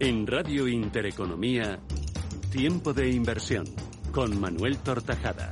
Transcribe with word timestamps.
En 0.00 0.28
Radio 0.28 0.68
Intereconomía, 0.68 1.80
Tiempo 2.52 2.92
de 2.92 3.10
Inversión, 3.10 3.64
con 4.12 4.40
Manuel 4.40 4.78
Tortajada. 4.78 5.50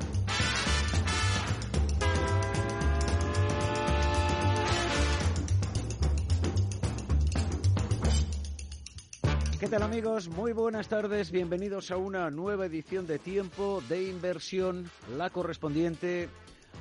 ¿Qué 9.59 9.67
tal 9.67 9.83
amigos? 9.83 10.29
Muy 10.29 10.53
buenas 10.53 10.87
tardes, 10.87 11.33
bienvenidos 11.33 11.91
a 11.91 11.97
una 11.97 12.31
nueva 12.31 12.67
edición 12.67 13.09
de 13.09 13.19
Tiempo 13.19 13.83
de 13.89 14.09
Inversión, 14.09 14.89
la 15.19 15.31
correspondiente 15.31 16.29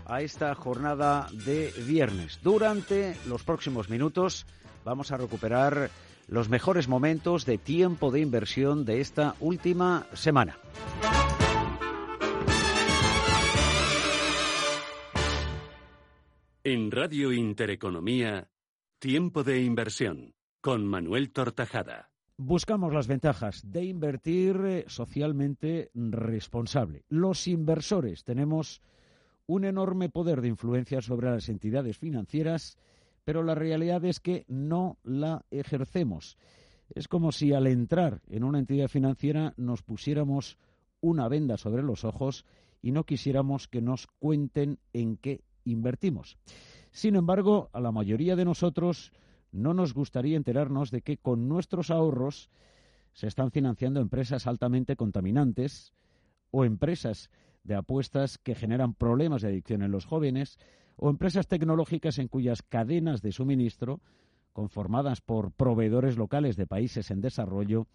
a 0.05 0.21
esta 0.21 0.53
jornada 0.53 1.27
de 1.47 1.73
viernes. 1.87 2.39
Durante 2.43 3.17
los 3.25 3.41
próximos 3.41 3.89
minutos 3.89 4.45
vamos 4.83 5.11
a 5.11 5.17
recuperar 5.17 5.89
los 6.27 6.49
mejores 6.49 6.87
momentos 6.87 7.45
de 7.45 7.57
tiempo 7.57 8.11
de 8.11 8.21
inversión 8.21 8.85
de 8.85 9.01
esta 9.01 9.35
última 9.39 10.07
semana. 10.13 10.57
En 16.63 16.89
Radio 16.89 17.31
Intereconomía, 17.31 18.49
Tiempo 18.97 19.43
de 19.43 19.61
Inversión, 19.61 20.33
con 20.61 20.87
Manuel 20.87 21.31
Tortajada. 21.31 22.09
Buscamos 22.37 22.91
las 22.91 23.07
ventajas 23.07 23.61
de 23.71 23.85
invertir 23.85 24.59
eh, 24.65 24.85
socialmente 24.87 25.91
responsable. 25.93 27.05
Los 27.07 27.47
inversores 27.47 28.23
tenemos 28.23 28.81
un 29.45 29.63
enorme 29.63 30.09
poder 30.09 30.41
de 30.41 30.47
influencia 30.47 31.01
sobre 31.01 31.29
las 31.29 31.49
entidades 31.49 31.97
financieras, 31.97 32.77
pero 33.25 33.43
la 33.43 33.55
realidad 33.55 34.05
es 34.05 34.19
que 34.19 34.45
no 34.47 34.97
la 35.03 35.43
ejercemos. 35.51 36.37
Es 36.93 37.07
como 37.07 37.31
si 37.31 37.51
al 37.53 37.67
entrar 37.67 38.21
en 38.29 38.43
una 38.43 38.59
entidad 38.59 38.87
financiera 38.87 39.53
nos 39.57 39.81
pusiéramos 39.81 40.57
una 41.01 41.27
venda 41.27 41.57
sobre 41.57 41.83
los 41.83 42.05
ojos 42.05 42.45
y 42.81 42.91
no 42.91 43.03
quisiéramos 43.03 43.67
que 43.67 43.81
nos 43.81 44.07
cuenten 44.19 44.77
en 44.93 45.17
qué 45.17 45.41
invertimos. 45.65 46.37
Sin 46.91 47.15
embargo, 47.15 47.69
a 47.73 47.81
la 47.81 47.91
mayoría 47.91 48.35
de 48.35 48.45
nosotros 48.45 49.11
no 49.51 49.73
nos 49.73 49.93
gustaría 49.93 50.37
enterarnos 50.37 50.91
de 50.91 51.01
que 51.01 51.17
con 51.17 51.49
nuestros 51.49 51.89
ahorros 51.89 52.49
se 53.13 53.27
están 53.27 53.49
financiando 53.49 54.01
empresas 54.01 54.45
altamente 54.45 54.95
contaminantes 54.95 55.93
o 56.51 56.63
empresas 56.63 57.31
de 57.65 57.75
apuestas 57.75 58.37
que 58.37 58.55
generan 58.55 58.93
problemas 58.93 59.41
de 59.41 59.49
adicción 59.49 59.81
en 59.81 59.91
los 59.91 60.05
jóvenes 60.05 60.57
o 60.95 61.09
empresas 61.09 61.47
tecnológicas 61.47 62.19
en 62.19 62.29
cuyas 62.29 62.61
cadenas 62.61 63.21
de 63.21 63.31
suministro, 63.31 63.99
conformadas 64.53 65.19
por 65.19 65.51
proveedores 65.51 66.15
locales 66.15 66.55
de 66.55 66.67
países 66.67 67.11
en 67.11 67.19
desarrollo, 67.19 67.87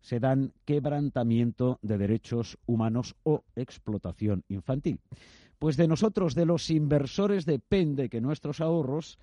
se 0.00 0.20
dan 0.20 0.52
quebrantamiento 0.64 1.80
de 1.82 1.98
derechos 1.98 2.58
humanos 2.66 3.16
o 3.24 3.42
explotación 3.56 4.44
infantil. 4.48 5.00
Pues 5.58 5.76
de 5.76 5.88
nosotros, 5.88 6.34
de 6.34 6.46
los 6.46 6.70
inversores, 6.70 7.46
depende 7.46 8.08
que 8.08 8.20
nuestros 8.20 8.60
ahorros 8.60 9.18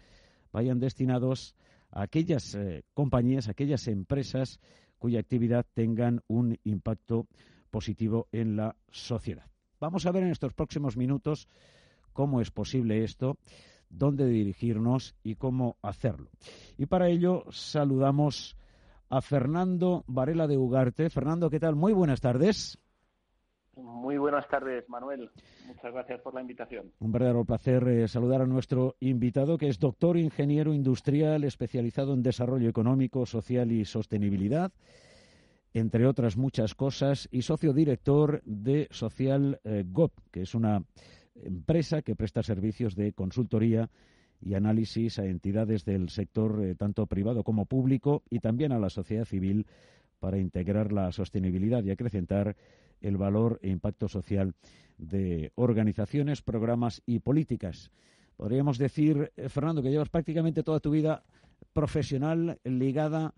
vayan 0.52 0.80
destinados 0.80 1.56
a 1.92 2.02
aquellas 2.02 2.56
eh, 2.56 2.84
compañías, 2.94 3.48
aquellas 3.48 3.88
empresas 3.88 4.60
cuya 4.98 5.20
actividad 5.20 5.66
tengan 5.74 6.22
un 6.28 6.58
impacto 6.64 7.28
positivo 7.70 8.28
en 8.32 8.56
la 8.56 8.76
sociedad. 8.92 9.53
Vamos 9.84 10.06
a 10.06 10.14
ver 10.14 10.23
en 10.23 10.30
estos 10.30 10.53
próximos 10.53 10.95
minutos 10.95 11.50
cómo 12.14 12.39
es 12.39 12.52
posible 12.52 13.03
esto, 13.03 13.36
dónde 13.90 14.25
dirigirnos 14.25 15.14
y 15.23 15.36
cómo 15.36 15.75
hacerlo. 15.81 16.30
Y 16.78 16.86
para 16.86 17.09
ello 17.09 17.44
saludamos 17.52 18.56
a 19.09 19.20
Fernando 19.20 20.06
Varela 20.08 20.48
de 20.48 20.58
Ugarte. 20.58 21.09
Fernando, 21.09 21.50
¿qué 21.50 21.59
tal? 21.59 21.75
Muy 21.75 21.92
buenas 21.92 22.22
tardes. 22.22 22.80
Muy 23.75 24.17
buenas 24.17 24.48
tardes, 24.48 24.88
Manuel. 24.88 25.30
Muchas 25.68 25.91
gracias 25.91 26.22
por 26.22 26.34
la 26.34 26.40
invitación. 26.40 26.90
Un 27.02 27.12
verdadero 27.12 27.44
placer 27.44 27.85
eh, 27.90 28.08
saludar 28.08 28.41
a 28.41 28.46
nuestro 28.46 28.96
invitado, 29.02 29.58
que 29.58 29.68
es 29.68 29.79
doctor 29.79 30.16
ingeniero 30.16 30.74
industrial 30.74 31.44
especializado 31.44 32.13
en 32.13 32.24
desarrollo 32.24 32.69
económico, 32.69 33.25
social 33.25 33.69
y 33.74 33.84
sostenibilidad, 33.84 34.72
entre 35.73 36.06
otras 36.06 36.38
muchas 36.38 36.75
cosas, 36.75 37.28
y 37.31 37.41
socio 37.41 37.73
director 37.73 38.41
de 38.45 38.88
Social 38.91 39.59
eh, 39.63 39.84
GOP, 39.88 40.13
que 40.31 40.41
es 40.41 40.53
una 40.53 40.84
empresa 41.35 42.01
que 42.01 42.16
presta 42.16 42.44
servicios 42.44 42.95
de 42.95 43.13
consultoría 43.13 43.89
y 44.39 44.53
análisis 44.53 45.19
a 45.19 45.25
entidades 45.25 45.85
del 45.85 46.09
sector 46.09 46.63
eh, 46.63 46.75
tanto 46.75 47.07
privado 47.07 47.44
como 47.44 47.66
público 47.66 48.23
y 48.29 48.39
también 48.39 48.72
a 48.72 48.79
la 48.79 48.89
sociedad 48.89 49.25
civil 49.25 49.66
para 50.19 50.38
integrar 50.38 50.91
la 50.91 51.11
sostenibilidad 51.11 51.84
y 51.84 51.91
acrecentar 51.91 52.55
el 53.01 53.17
valor 53.17 53.59
e 53.61 53.69
impacto 53.69 54.07
social 54.07 54.53
de 54.97 55.51
organizaciones, 55.55 56.41
programas 56.41 57.01
y 57.05 57.19
políticas. 57.19 57.91
Podríamos 58.38 58.78
decir, 58.78 59.31
eh, 59.35 59.50
Fernando, 59.50 59.81
que 59.81 59.90
llevas 59.90 60.09
prácticamente 60.09 60.63
toda 60.63 60.79
tu 60.79 60.91
vida 60.91 61.23
profesional 61.73 62.59
ligada 62.63 63.34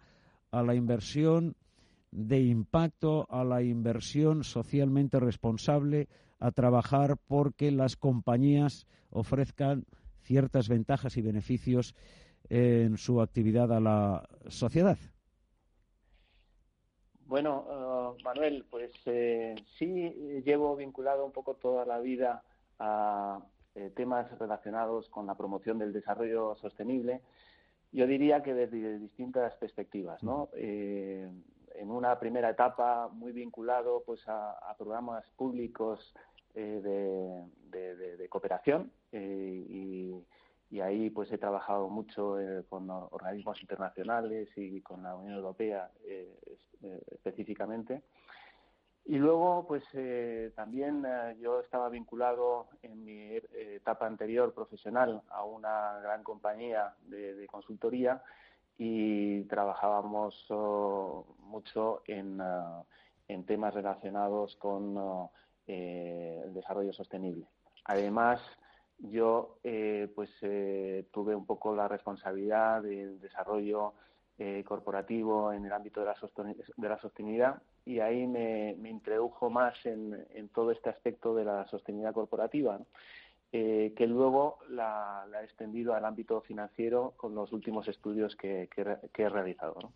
a 0.51 0.63
la 0.63 0.75
inversión 0.75 1.55
de 2.15 2.39
impacto, 2.39 3.27
a 3.29 3.43
la 3.43 3.61
inversión 3.61 4.43
socialmente 4.43 5.19
responsable, 5.19 6.07
a 6.39 6.51
trabajar 6.51 7.17
porque 7.27 7.71
las 7.71 7.97
compañías 7.97 8.87
ofrezcan 9.09 9.85
ciertas 10.21 10.69
ventajas 10.69 11.17
y 11.17 11.21
beneficios 11.21 11.93
en 12.49 12.97
su 12.97 13.21
actividad 13.21 13.71
a 13.71 13.79
la 13.79 14.29
sociedad. 14.47 14.97
Bueno, 17.25 18.15
uh, 18.17 18.23
Manuel, 18.23 18.65
pues 18.69 18.91
eh, 19.07 19.55
sí 19.77 20.41
llevo 20.45 20.75
vinculado 20.75 21.25
un 21.25 21.31
poco 21.31 21.55
toda 21.55 21.85
la 21.85 21.99
vida 21.99 22.43
a 22.79 23.39
eh, 23.73 23.91
temas 23.95 24.27
relacionados 24.39 25.09
con 25.09 25.25
la 25.25 25.35
promoción 25.35 25.79
del 25.79 25.91
desarrollo 25.91 26.55
sostenible. 26.55 27.21
Yo 27.91 28.07
diría 28.07 28.43
que 28.43 28.53
desde 28.53 28.99
distintas 28.99 29.55
perspectivas, 29.55 30.21
¿no? 30.23 30.49
Eh, 30.53 31.29
en 31.77 31.91
una 31.91 32.19
primera 32.19 32.49
etapa 32.49 33.09
muy 33.11 33.31
vinculado 33.31 34.03
pues 34.05 34.21
a, 34.27 34.75
programas 34.77 35.25
públicos 35.35 36.13
de, 36.53 38.27
cooperación 38.29 38.91
y, 39.11 40.13
y 40.75 40.81
ahí 40.81 41.09
pues 41.09 41.31
he 41.31 41.37
trabajado 41.37 41.87
mucho 41.89 42.39
eh, 42.39 42.63
con 42.67 42.89
organismos 42.89 43.61
internacionales 43.61 44.49
y 44.55 44.81
con 44.81 45.03
la 45.03 45.15
Unión 45.15 45.35
Europea 45.35 45.89
eh, 46.03 46.37
eh, 46.83 47.01
específicamente. 47.11 48.01
Y 49.07 49.17
luego, 49.17 49.67
pues 49.67 49.83
también 50.55 51.05
yo 51.39 51.59
estaba 51.59 51.89
vinculado 51.89 52.69
en 52.81 53.05
mi 53.05 53.35
etapa 53.53 54.07
anterior 54.07 54.51
profesional 54.51 55.21
a 55.29 55.43
una 55.43 55.99
gran 55.99 56.23
compañía 56.23 56.95
de, 57.01 57.45
consultoría 57.45 58.23
y 58.77 59.43
trabajábamos 59.43 60.45
oh, 60.49 61.25
mucho 61.39 62.01
en, 62.07 62.39
en, 63.27 63.45
temas 63.45 63.73
relacionados 63.73 64.55
con 64.57 64.97
oh, 64.97 65.31
el 65.67 66.53
desarrollo 66.53 66.93
sostenible. 66.93 67.47
Además, 67.85 68.41
yo 68.99 69.59
eh, 69.63 70.11
pues 70.15 70.29
eh, 70.41 71.05
tuve 71.11 71.35
un 71.35 71.45
poco 71.45 71.75
la 71.75 71.87
responsabilidad 71.87 72.81
del 72.81 73.19
desarrollo 73.19 73.93
eh, 74.37 74.63
corporativo 74.65 75.53
en 75.53 75.65
el 75.65 75.71
ámbito 75.71 76.01
de 76.01 76.07
la, 76.07 76.15
de 76.77 76.89
la 76.89 76.99
sostenibilidad 76.99 77.61
y 77.85 77.99
ahí 77.99 78.25
me, 78.25 78.71
introdujo 78.89 79.49
más 79.49 79.73
en, 79.85 80.49
todo 80.53 80.71
este 80.71 80.89
aspecto 80.89 81.35
de 81.35 81.45
la 81.45 81.67
sostenibilidad 81.67 82.13
corporativa, 82.13 82.79
que 83.51 84.07
luego 84.07 84.57
la, 84.69 85.25
la, 85.31 85.41
extendido 85.41 85.93
al 85.93 86.03
ámbito 86.03 86.41
financiero 86.41 87.13
con 87.15 87.33
los 87.33 87.53
últimos 87.53 87.87
estudios 87.87 88.35
que, 88.35 88.67
he 89.17 89.29
realizado. 89.29 89.93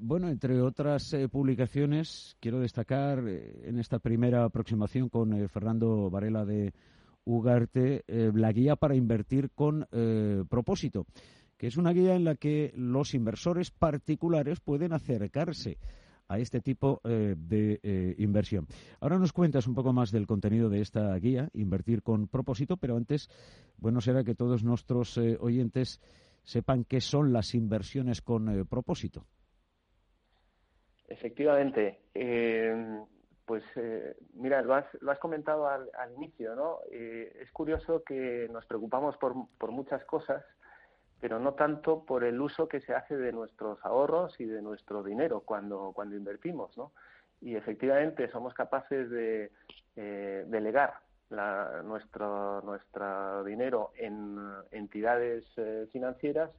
bueno, 0.00 0.28
entre 0.28 0.60
otras 0.60 1.16
publicaciones, 1.32 2.36
quiero 2.38 2.60
destacar 2.60 3.18
en 3.26 3.78
esta 3.80 3.98
primera 3.98 4.44
aproximación 4.44 5.08
con 5.08 5.48
Fernando 5.48 6.08
Varela 6.08 6.44
de 6.44 6.72
Ugarte, 7.24 8.04
eh, 8.08 8.32
la 8.34 8.50
guía 8.52 8.74
para 8.74 8.96
invertir 8.96 9.50
con 9.50 9.86
eh, 9.92 10.42
propósito, 10.48 11.06
que 11.56 11.68
es 11.68 11.76
una 11.76 11.92
guía 11.92 12.16
en 12.16 12.24
la 12.24 12.34
que 12.34 12.72
los 12.74 13.14
inversores 13.14 13.70
particulares 13.70 14.58
pueden 14.58 14.92
acercarse 14.92 15.78
a 16.32 16.38
este 16.38 16.60
tipo 16.60 17.00
eh, 17.04 17.34
de 17.36 18.14
inversión. 18.18 18.66
Ahora 19.00 19.18
nos 19.18 19.32
cuentas 19.32 19.66
un 19.66 19.74
poco 19.74 19.92
más 19.92 20.10
del 20.10 20.26
contenido 20.26 20.68
de 20.68 20.80
esta 20.80 21.14
guía, 21.16 21.48
Invertir 21.54 22.02
con 22.02 22.28
propósito, 22.28 22.76
pero 22.76 22.96
antes, 22.96 23.28
bueno, 23.76 24.00
será 24.00 24.24
que 24.24 24.34
todos 24.34 24.64
nuestros 24.64 25.18
oyentes 25.18 26.00
sepan 26.42 26.84
qué 26.84 27.00
son 27.00 27.32
las 27.32 27.54
inversiones 27.54 28.22
con 28.22 28.66
propósito. 28.66 29.24
Efectivamente. 31.08 32.00
Pues 33.52 33.64
eh, 33.76 34.16
mira, 34.34 34.62
lo 34.62 34.74
has, 34.74 34.86
lo 35.00 35.10
has 35.10 35.18
comentado 35.18 35.68
al, 35.68 35.90
inicio, 36.16 36.54
¿no? 36.54 36.78
Eh, 36.90 37.36
es 37.40 37.50
curioso 37.50 38.02
que 38.04 38.48
nos 38.50 38.64
preocupamos 38.66 39.16
por 39.16 39.72
muchas 39.72 40.04
cosas, 40.04 40.44
pero 41.22 41.38
no 41.38 41.54
tanto 41.54 42.04
por 42.04 42.24
el 42.24 42.40
uso 42.40 42.66
que 42.66 42.80
se 42.80 42.96
hace 42.96 43.16
de 43.16 43.30
nuestros 43.30 43.78
ahorros 43.84 44.40
y 44.40 44.44
de 44.44 44.60
nuestro 44.60 45.04
dinero 45.04 45.42
cuando, 45.42 45.92
cuando 45.94 46.16
invertimos, 46.16 46.76
¿no? 46.76 46.90
Y 47.40 47.54
efectivamente 47.54 48.28
somos 48.28 48.54
capaces 48.54 49.08
de 49.08 49.52
eh, 49.94 50.44
delegar 50.48 50.94
nuestro, 51.84 52.60
nuestro 52.62 53.44
dinero 53.44 53.92
en 53.96 54.36
entidades 54.72 55.44
eh, 55.58 55.86
financieras, 55.92 56.50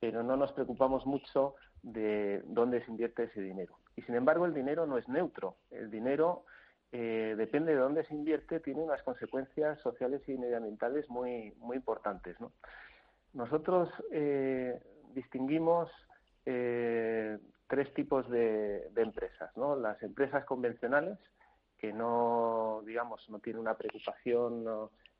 pero 0.00 0.22
no 0.22 0.38
nos 0.38 0.52
preocupamos 0.52 1.04
mucho 1.04 1.56
de 1.82 2.40
dónde 2.46 2.82
se 2.86 2.90
invierte 2.90 3.24
ese 3.24 3.42
dinero. 3.42 3.76
Y 3.94 4.00
sin 4.02 4.14
embargo, 4.14 4.46
el 4.46 4.54
dinero 4.54 4.86
no 4.86 4.96
es 4.96 5.06
neutro. 5.06 5.56
El 5.70 5.90
dinero, 5.90 6.46
eh, 6.92 7.34
depende 7.36 7.74
de 7.74 7.80
dónde 7.80 8.04
se 8.04 8.14
invierte, 8.14 8.60
tiene 8.60 8.80
unas 8.80 9.02
consecuencias 9.02 9.78
sociales 9.82 10.26
y 10.28 10.38
medioambientales 10.38 11.10
muy, 11.10 11.52
muy 11.58 11.76
importantes. 11.76 12.38
Nosotros 13.34 13.88
eh, 14.10 14.80
distinguimos 15.14 15.90
tres 16.44 17.92
tipos 17.92 18.26
de, 18.30 18.88
de 18.94 19.02
empresas. 19.02 19.54
¿no? 19.54 19.76
Las 19.76 20.02
empresas 20.02 20.46
convencionales, 20.46 21.18
que 21.76 21.92
no, 21.92 22.82
digamos, 22.86 23.28
no 23.28 23.38
tiene 23.38 23.60
una 23.60 23.76
preocupación 23.76 24.64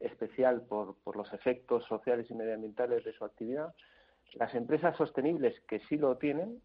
especial 0.00 0.62
por, 0.62 0.96
por, 1.04 1.16
los 1.16 1.30
efectos 1.34 1.84
sociales 1.84 2.30
y 2.30 2.34
medioambientales 2.34 3.04
de 3.04 3.12
su 3.12 3.26
actividad. 3.26 3.74
Las 4.34 4.54
empresas 4.54 4.96
sostenibles 4.96 5.60
que 5.68 5.80
sí 5.80 5.98
lo 5.98 6.16
tienen 6.16 6.62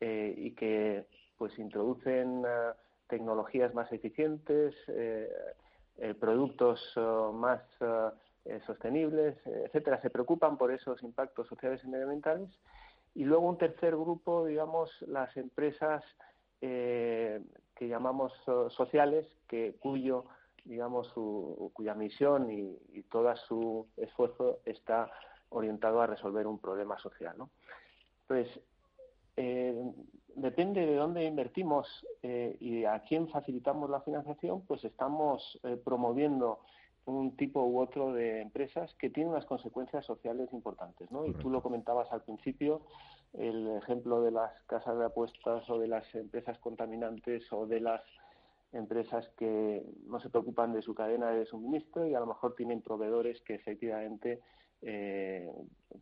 eh, 0.00 0.34
y 0.36 0.52
que 0.52 1.06
pues 1.36 1.58
introducen 1.58 2.44
uh, 2.44 2.72
tecnologías 3.08 3.74
más 3.74 3.90
eficientes, 3.92 4.74
eh, 4.88 5.28
eh, 5.98 6.14
productos 6.14 6.80
uh, 6.96 7.32
más 7.32 7.60
uh, 8.44 8.60
sostenibles, 8.66 9.36
etcétera, 9.46 10.00
se 10.00 10.10
preocupan 10.10 10.56
por 10.56 10.72
esos 10.72 11.02
impactos 11.02 11.48
sociales 11.48 11.82
y 11.84 11.88
medioambientales. 11.88 12.50
Y 13.14 13.24
luego 13.24 13.48
un 13.48 13.58
tercer 13.58 13.94
grupo, 13.94 14.46
digamos, 14.46 14.90
las 15.02 15.36
empresas 15.36 16.02
que 16.60 17.88
llamamos 17.88 18.32
sociales, 18.68 19.26
que 19.48 19.74
cuyo 19.80 20.26
digamos 20.64 21.08
su, 21.08 21.72
cuya 21.74 21.92
misión 21.94 22.52
y, 22.52 22.78
y 22.92 23.02
todo 23.02 23.34
su 23.34 23.88
esfuerzo 23.96 24.60
está 24.64 25.10
orientado 25.48 26.00
a 26.00 26.06
resolver 26.06 26.46
un 26.46 26.60
problema 26.60 26.96
social, 26.98 27.36
¿no? 27.36 27.50
Eh, 29.36 29.92
depende 30.34 30.86
de 30.86 30.94
dónde 30.94 31.24
invertimos 31.24 32.06
eh, 32.22 32.56
y 32.60 32.84
a 32.84 33.00
quién 33.00 33.28
facilitamos 33.28 33.90
la 33.90 34.00
financiación, 34.00 34.62
pues 34.66 34.84
estamos 34.84 35.58
eh, 35.62 35.76
promoviendo 35.82 36.60
un 37.04 37.36
tipo 37.36 37.64
u 37.64 37.80
otro 37.80 38.12
de 38.12 38.40
empresas 38.40 38.94
que 38.94 39.10
tienen 39.10 39.32
unas 39.32 39.46
consecuencias 39.46 40.04
sociales 40.06 40.52
importantes, 40.52 41.10
¿no? 41.10 41.26
Y 41.26 41.32
tú 41.34 41.50
lo 41.50 41.62
comentabas 41.62 42.12
al 42.12 42.22
principio, 42.22 42.82
el 43.32 43.76
ejemplo 43.76 44.22
de 44.22 44.30
las 44.30 44.52
casas 44.66 44.98
de 44.98 45.06
apuestas 45.06 45.68
o 45.68 45.78
de 45.78 45.88
las 45.88 46.14
empresas 46.14 46.58
contaminantes 46.58 47.52
o 47.52 47.66
de 47.66 47.80
las 47.80 48.02
empresas 48.72 49.28
que 49.36 49.84
no 50.06 50.20
se 50.20 50.30
preocupan 50.30 50.72
de 50.72 50.82
su 50.82 50.94
cadena 50.94 51.30
de 51.30 51.46
suministro 51.46 52.06
y 52.06 52.14
a 52.14 52.20
lo 52.20 52.26
mejor 52.26 52.54
tienen 52.54 52.80
proveedores 52.80 53.40
que 53.42 53.54
efectivamente 53.54 54.40
eh, 54.80 55.52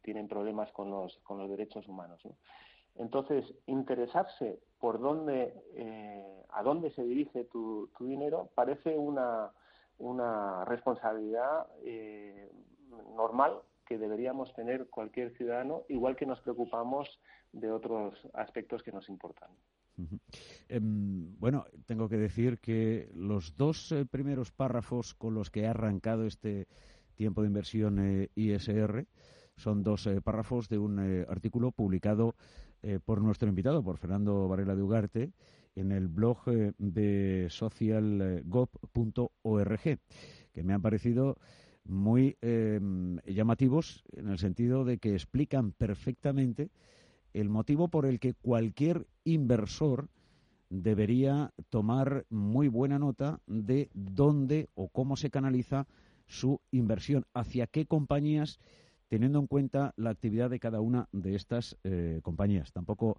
tienen 0.03 0.29
problemas 0.29 0.71
con 0.73 0.91
los, 0.91 1.19
con 1.19 1.39
los 1.39 1.51
derechos 1.51 1.89
humanos. 1.89 2.21
Entonces, 2.97 3.45
interesarse 3.67 4.61
por 4.79 5.01
dónde, 5.01 5.55
eh, 5.75 6.43
a 6.51 6.63
dónde 6.63 6.91
se 6.91 7.03
dirige 7.03 7.45
tu, 7.45 7.89
tu 7.97 8.07
dinero 8.07 8.51
parece 8.55 8.97
una, 8.97 9.51
una 10.01 10.65
responsabilidad 10.65 11.67
eh, 11.85 12.51
normal 13.15 13.61
que 13.87 13.99
deberíamos 13.99 14.53
tener 14.55 14.89
cualquier 14.89 15.37
ciudadano, 15.37 15.83
igual 15.89 16.17
que 16.17 16.27
nos 16.27 16.41
preocupamos 16.41 17.21
de 17.53 17.71
otros 17.71 18.15
aspectos 18.35 18.83
que 18.83 18.93
nos 18.93 19.09
importan. 19.09 19.51
Um, 19.99 21.39
bueno, 21.39 21.67
tengo 21.85 22.09
que 22.09 22.17
decir 22.17 22.59
que 22.61 23.11
los 23.15 23.57
dos 23.57 23.93
eh, 23.93 24.07
primeros 24.07 24.51
párrafos 24.51 25.15
con 25.15 25.35
los 25.35 25.51
que 25.51 25.67
ha 25.67 25.71
arrancado 25.71 26.25
este 26.25 26.67
tiempo 27.15 27.43
de 27.43 27.49
inversión 27.49 27.99
eh, 27.99 28.31
ISR 28.35 29.07
son 29.57 29.83
dos 29.83 30.09
párrafos 30.25 30.71
de 30.71 30.79
un 30.79 30.99
artículo 31.29 31.71
publicado 31.71 32.35
por 33.05 33.21
nuestro 33.21 33.47
invitado, 33.47 33.83
por 33.83 33.99
Fernando 33.99 34.49
Varela 34.49 34.75
de 34.75 34.81
Ugarte, 34.81 35.33
en 35.81 35.93
el 35.93 36.09
blog 36.09 36.39
eh, 36.47 36.73
de 36.79 37.47
socialgov.org, 37.49 39.99
que 40.53 40.63
me 40.63 40.75
han 40.75 40.83
parecido 40.83 41.39
muy 41.85 42.37
eh, 42.43 42.79
llamativos 43.27 44.05
en 44.13 44.29
el 44.29 44.39
sentido 44.39 44.85
de 44.85 44.99
que 44.99 45.15
explican 45.15 45.73
perfectamente 45.73 46.69
el 47.33 47.49
motivo 47.49 47.89
por 47.89 48.05
el 48.07 48.21
que 48.21 48.35
cualquier 48.35 49.07
inversor 49.25 50.09
debería 50.69 51.53
tomar 51.69 52.27
muy 52.29 52.69
buena 52.69 52.99
nota 52.99 53.41
de 53.47 53.89
dónde 53.95 54.69
o 54.75 54.89
cómo 54.89 55.17
se 55.17 55.31
canaliza 55.31 55.87
su 56.27 56.61
inversión, 56.71 57.25
hacia 57.35 57.67
qué 57.67 57.87
compañías, 57.87 58.61
teniendo 59.09 59.41
en 59.41 59.49
cuenta 59.49 59.95
la 59.97 60.11
actividad 60.11 60.51
de 60.51 60.61
cada 60.61 60.81
una 60.81 61.09
de 61.11 61.35
estas 61.35 61.77
eh, 61.83 62.21
compañías. 62.23 62.73
Tampoco 62.73 63.19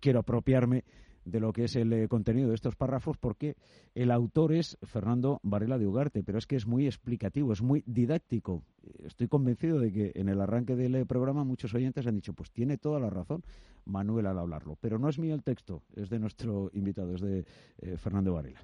quiero 0.00 0.20
apropiarme 0.20 0.84
de 1.24 1.40
lo 1.40 1.52
que 1.52 1.64
es 1.64 1.76
el 1.76 1.92
eh, 1.92 2.08
contenido 2.08 2.48
de 2.48 2.54
estos 2.54 2.76
párrafos 2.76 3.16
porque 3.16 3.56
el 3.94 4.10
autor 4.10 4.52
es 4.52 4.78
Fernando 4.82 5.40
Varela 5.42 5.78
de 5.78 5.86
Ugarte, 5.86 6.22
pero 6.22 6.38
es 6.38 6.46
que 6.46 6.56
es 6.56 6.66
muy 6.66 6.86
explicativo, 6.86 7.52
es 7.52 7.62
muy 7.62 7.82
didáctico. 7.86 8.62
Estoy 9.04 9.28
convencido 9.28 9.78
de 9.78 9.92
que 9.92 10.12
en 10.14 10.28
el 10.28 10.40
arranque 10.40 10.76
del 10.76 10.94
eh, 10.96 11.06
programa 11.06 11.44
muchos 11.44 11.74
oyentes 11.74 12.06
han 12.06 12.16
dicho, 12.16 12.32
pues 12.34 12.50
tiene 12.50 12.78
toda 12.78 12.98
la 13.00 13.10
razón 13.10 13.42
Manuel 13.84 14.26
al 14.26 14.38
hablarlo, 14.38 14.76
pero 14.80 14.98
no 14.98 15.08
es 15.08 15.18
mío 15.18 15.34
el 15.34 15.42
texto, 15.42 15.82
es 15.96 16.08
de 16.10 16.18
nuestro 16.18 16.70
invitado, 16.72 17.14
es 17.14 17.20
de 17.20 17.44
eh, 17.80 17.96
Fernando 17.96 18.32
Varela. 18.34 18.60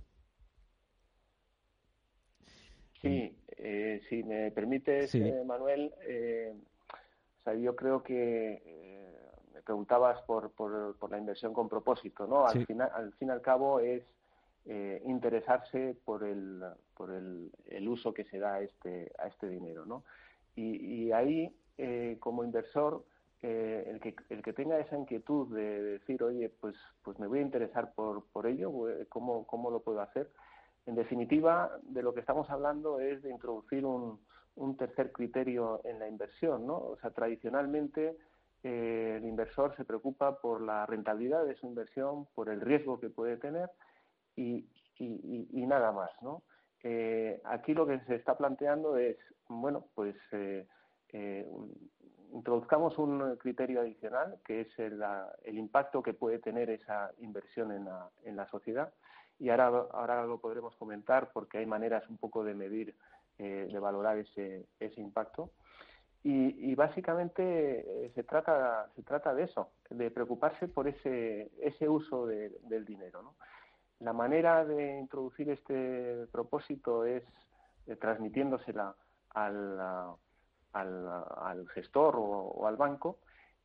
Sí, 3.01 3.33
eh, 3.57 4.01
si 4.09 4.23
me 4.25 4.51
permites, 4.51 5.11
Sí. 5.11 5.21
eh, 5.21 5.45
Manuel, 5.47 5.93
eh, 6.07 6.53
o 7.41 7.43
sea, 7.45 7.55
yo 7.55 7.77
creo 7.77 8.03
que 8.03 8.61
eh, 8.65 9.18
preguntabas 9.69 10.23
por, 10.23 10.51
por, 10.53 10.97
por 10.97 11.11
la 11.11 11.19
inversión 11.19 11.53
con 11.53 11.69
propósito, 11.69 12.27
¿no? 12.27 12.47
Al, 12.47 12.55
Sí. 12.55 12.65
final, 12.65 12.91
al 12.95 13.13
fin 13.19 13.29
y 13.29 13.33
al 13.33 13.43
cabo 13.43 13.81
es 13.81 14.03
eh, 14.65 15.03
interesarse 15.05 15.95
por 16.07 16.25
el, 16.25 16.63
por 16.97 17.11
el, 17.11 17.51
el 17.67 17.87
uso 17.87 18.15
que 18.15 18.25
se 18.25 18.39
da 18.39 18.55
a 18.55 18.61
este, 18.63 19.13
a 19.19 19.27
este 19.29 19.47
dinero, 19.47 19.85
¿no? 19.85 20.05
Y, 20.57 20.69
y 20.87 21.13
ahí, 21.13 21.55
eh, 21.77 22.17
como 22.19 22.45
inversor, 22.45 23.05
eh, 23.43 23.85
el, 23.91 24.01
que, 24.01 24.17
el 24.31 24.43
que 24.43 24.55
tenga 24.55 24.79
esa 24.79 24.97
inquietud 24.97 25.55
de 25.55 25.83
decir, 25.99 26.23
oye, 26.23 26.49
pues, 26.49 26.75
pues 27.05 27.19
me 27.19 27.27
voy 27.27 27.41
a 27.41 27.43
interesar 27.43 27.93
por, 27.93 28.25
por 28.33 28.47
ello, 28.47 28.89
eh, 28.89 29.05
¿cómo, 29.11 29.47
¿cómo 29.47 29.71
lo 29.71 29.81
puedo 29.81 30.01
hacer? 30.01 30.31
En 30.87 30.95
definitiva, 30.95 31.79
de 31.83 32.03
lo 32.03 32.15
que 32.15 32.21
estamos 32.21 32.49
hablando 32.49 33.01
es 33.01 33.23
de 33.23 33.31
introducir 33.31 33.85
un, 33.85 34.19
un 34.57 34.77
tercer 34.79 35.13
criterio 35.13 35.83
en 35.85 35.99
la 35.99 36.09
inversión, 36.09 36.67
¿no? 36.67 36.77
O 36.79 36.97
sea, 37.03 37.11
tradicionalmente 37.11 38.17
eh, 38.65 39.15
el 39.19 39.25
inversor 39.25 39.77
se 39.77 39.85
preocupa 39.85 40.41
por 40.41 40.61
la 40.61 40.85
rentabilidad 40.87 41.45
de 41.45 41.55
su 41.57 41.67
inversión, 41.67 42.27
por 42.35 42.49
el 42.49 42.61
riesgo 42.61 42.99
que 42.99 43.09
puede 43.09 43.37
tener 43.37 43.71
y, 44.35 44.67
nada 45.53 45.93
más. 45.93 46.11
Eh, 46.83 47.41
aquí 47.45 47.75
lo 47.75 47.87
que 47.87 48.01
se 48.01 48.17
está 48.17 48.37
planteando 48.37 48.97
es, 48.97 49.17
bueno, 49.49 49.87
pues 49.95 50.17
eh, 50.33 50.67
introduzcamos 52.33 52.99
un 52.99 53.37
criterio 53.37 53.81
adicional 53.81 54.39
que 54.45 54.63
es 54.63 54.79
el, 54.79 55.01
impacto 55.57 56.03
que 56.03 56.15
puede 56.15 56.39
tener 56.39 56.71
esa 56.71 57.13
inversión 57.19 57.73
en 57.73 57.85
la, 57.85 58.11
en 58.25 58.37
la 58.37 58.49
sociedad 58.49 58.93
y 59.39 59.51
ahora, 59.51 59.67
ahora 59.93 60.27
lo 60.27 60.41
podremos 60.41 60.75
comentar 60.77 61.31
porque 61.33 61.59
hay 61.59 61.67
maneras 61.67 62.09
un 62.09 62.19
poco 62.19 62.43
de 62.43 62.55
medir, 62.55 62.97
de 63.39 63.79
valorar 63.79 64.19
ese 64.19 64.67
impacto. 64.97 65.53
Y, 66.23 66.71
y 66.71 66.75
básicamente 66.75 68.07
eh, 68.07 68.11
se, 68.15 68.25
trata, 68.25 68.91
se 68.97 69.03
trata 69.03 69.35
de 69.35 69.45
eso, 69.45 69.71
de 69.89 70.11
preocuparse 70.11 70.67
por 70.67 70.89
ese, 70.89 71.51
ese 71.61 71.89
uso 71.89 72.27
de, 72.27 72.51
del 72.63 72.85
dinero. 72.85 73.23
¿no? 73.23 73.35
La 74.01 74.13
manera 74.13 74.65
de 74.65 74.99
introducir 74.99 75.49
este 75.51 76.27
propósito 76.33 77.05
es 77.05 77.23
eh, 77.87 77.97
transmitiéndosela 77.97 78.95
al, 79.31 79.81
al, 80.73 81.69
gestor 81.75 82.15
o, 82.19 82.67
al 82.67 82.77
banco 82.77 83.19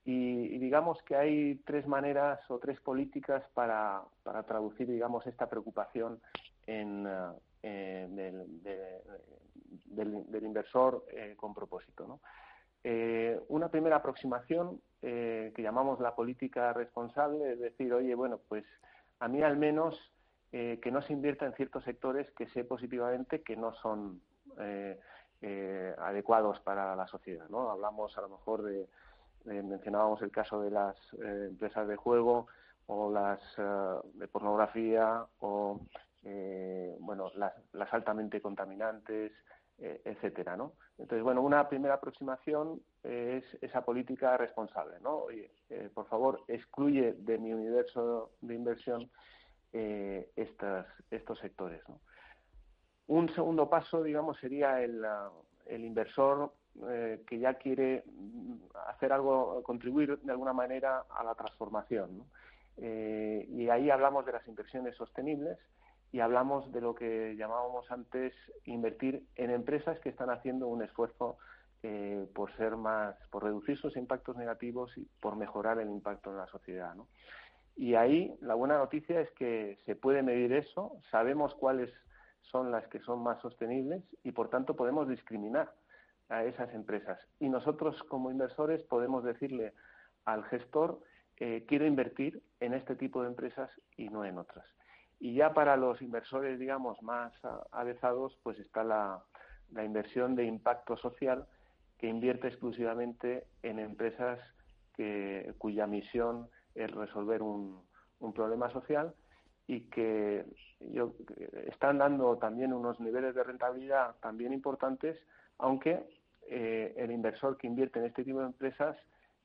y, 0.05 0.55
y, 0.55 0.57
digamos 0.60 1.01
que 1.03 1.15
hay 1.15 1.55
tres 1.65 1.88
maneras 1.88 2.39
o 2.50 2.60
tres 2.60 2.79
políticas 2.81 3.43
para, 3.53 4.01
para 4.24 4.43
traducir 4.43 4.88
digamos 4.88 5.25
esta 5.27 5.50
preocupación 5.50 6.19
en, 6.67 7.07
eh, 7.65 8.08
del, 8.10 8.62
de, 8.62 9.01
del, 9.86 10.29
del, 10.29 10.43
inversor 10.43 11.05
eh, 11.10 11.34
con 11.38 11.53
propósito. 11.53 12.05
¿no? 12.05 12.20
Eh, 12.84 13.39
una 13.48 13.70
primera 13.70 13.96
aproximación 13.96 14.82
que 15.00 15.53
llamamos 15.58 16.00
la 16.00 16.15
política 16.15 16.72
responsable, 16.72 17.53
es 17.53 17.60
decir, 17.60 17.93
oye, 17.93 18.15
bueno, 18.15 18.39
pues 18.48 18.63
a 19.20 19.27
mí 19.27 19.41
al 19.41 19.58
menos 19.58 20.00
que 20.50 20.91
no 20.91 21.01
se 21.01 21.12
invierta 21.12 21.46
en 21.46 21.53
ciertos 21.55 21.84
sectores 21.84 22.32
que 22.38 22.48
sé 22.50 22.63
positivamente 22.63 23.41
que 23.41 23.58
no 23.58 23.74
son 23.74 24.22
adecuados 25.98 26.62
para 26.62 26.96
la 26.96 27.05
sociedad. 27.08 27.50
¿no? 27.50 27.70
Hablamos 27.70 28.17
a 28.17 28.22
lo 28.22 28.29
mejor 28.29 28.63
de 28.63 28.88
mencionábamos 29.43 30.22
el 30.22 30.32
caso 30.32 30.62
de 30.62 30.72
las 30.72 30.96
empresas 31.22 31.86
de 31.86 31.98
juego 31.98 32.48
o 32.88 33.12
las 33.12 33.41
de 34.13 34.27
pornografía 34.29 35.25
o 35.39 35.82
bueno 37.00 37.32
las, 37.36 37.53
las 37.74 37.94
altamente 37.94 38.42
contaminantes 38.42 39.34
eh, 39.80 40.01
etcétera, 40.06 40.56
¿no? 40.56 40.74
Entonces, 41.00 41.24
bueno, 41.24 41.42
una 41.42 41.68
primera 41.68 41.96
aproximación 41.96 42.80
es 43.01 43.44
esa 43.60 43.84
política 43.84 44.38
responsable, 44.38 44.98
¿no? 45.01 45.15
Oye, 45.15 45.51
eh, 45.72 45.89
por 45.92 46.08
favor, 46.08 46.44
excluye 46.48 47.13
de 47.13 47.39
mi 47.39 47.51
universo 47.51 48.32
de 48.42 48.53
inversión 48.53 49.10
eh, 49.74 50.32
estos 50.36 51.39
sectores, 51.39 51.82
¿no? 51.89 52.00
Un 53.08 53.34
segundo 53.34 53.68
paso, 53.68 54.03
digamos, 54.03 54.38
sería 54.39 54.80
el, 54.82 55.03
el 55.65 55.84
inversor 55.84 56.53
que 57.27 57.39
ya 57.39 57.56
quiere 57.56 58.03
hacer 58.88 59.12
algo, 59.12 59.62
contribuir 59.63 60.18
de 60.20 60.32
alguna 60.32 60.53
manera 60.53 61.03
a 61.10 61.24
la 61.24 61.36
transformación, 61.36 62.20
¿no? 62.20 62.25
y 62.77 63.70
ahí 63.70 63.92
hablamos 63.92 64.25
de 64.25 64.32
las 64.32 64.48
inversiones 64.48 64.96
sostenibles, 64.96 65.60
y 66.13 66.20
hablamos 66.20 66.72
de 66.72 66.79
lo 66.79 66.93
que 66.93 67.36
llamábamos 67.36 67.91
antes 67.91 68.34
invertir 68.65 69.25
en 69.36 69.50
empresas 69.50 70.00
que 70.00 70.10
están 70.10 70.29
haciendo 70.29 70.67
un 70.67 70.84
esfuerzo 70.84 71.38
eh, 71.82 72.27
por 72.36 72.55
ser 72.55 72.77
más, 72.77 73.15
por 73.32 73.43
reducir 73.43 73.79
sus 73.79 73.98
impactos 73.98 74.38
negativos 74.38 74.96
y 74.96 75.08
por 75.20 75.36
mejorar 75.36 75.79
el 75.79 75.89
impacto 75.89 76.29
en 76.29 76.38
la 76.38 76.46
sociedad. 76.48 76.93
¿no? 76.93 77.08
Y 77.75 77.96
ahí 77.96 78.32
la 78.41 78.53
buena 78.53 78.77
noticia 78.77 79.22
es 79.22 79.32
que 79.32 79.79
se 79.88 79.96
puede 79.96 80.22
medir 80.22 80.53
eso, 80.53 80.93
sabemos 81.10 81.55
cuáles 81.55 81.91
son 82.43 82.72
las 82.72 82.88
que 82.89 83.00
son 83.00 83.24
más 83.24 83.41
sostenibles 83.41 84.03
y 84.24 84.34
por 84.34 84.51
tanto 84.51 84.75
podemos 84.75 85.10
discriminar 85.10 85.74
a 86.29 86.43
esas 86.43 86.72
empresas. 86.75 87.20
Y 87.39 87.50
nosotros 87.50 88.01
como 88.03 88.29
inversores 88.29 88.84
podemos 88.84 89.24
decirle 89.24 89.74
al 90.25 90.43
gestor 90.43 91.01
eh, 91.38 91.65
quiero 91.67 91.88
invertir 91.88 92.43
en 92.60 92.75
este 92.75 92.96
tipo 92.96 93.24
de 93.24 93.29
empresas 93.29 93.72
y 93.98 94.10
no 94.10 94.24
en 94.24 94.38
otras. 94.38 94.65
Y 95.20 95.36
ya 95.36 95.53
para 95.53 95.77
los 95.77 96.01
inversores, 96.01 96.60
digamos, 96.60 97.01
más 97.01 97.34
avezados, 97.72 98.38
pues 98.43 98.60
está 98.60 98.84
la, 98.84 99.24
inversión 99.84 100.36
de 100.36 100.46
impacto 100.46 100.98
social 100.98 101.48
que 101.98 102.08
invierte 102.08 102.48
exclusivamente 102.48 103.48
en 103.63 103.79
empresas 103.79 104.39
que, 104.93 105.53
cuya 105.58 105.88
misión 105.88 106.48
es 106.75 106.91
resolver 106.91 107.41
un, 107.41 107.82
problema 108.36 108.70
social 108.70 109.13
y 109.67 109.82
que 109.89 110.46
están 111.67 111.98
dando 111.98 112.38
también 112.38 112.72
unos 112.72 112.98
niveles 113.01 113.36
de 113.36 113.43
rentabilidad 113.43 114.15
también 114.22 114.53
importantes, 114.53 115.20
aunque 115.58 116.08
eh, 116.48 116.93
el 116.96 117.12
inversor 117.12 117.58
que 117.58 117.67
invierte 117.67 118.00
en 118.00 118.05
este 118.05 118.24
tipo 118.24 118.39
de 118.39 118.46
empresas 118.46 118.96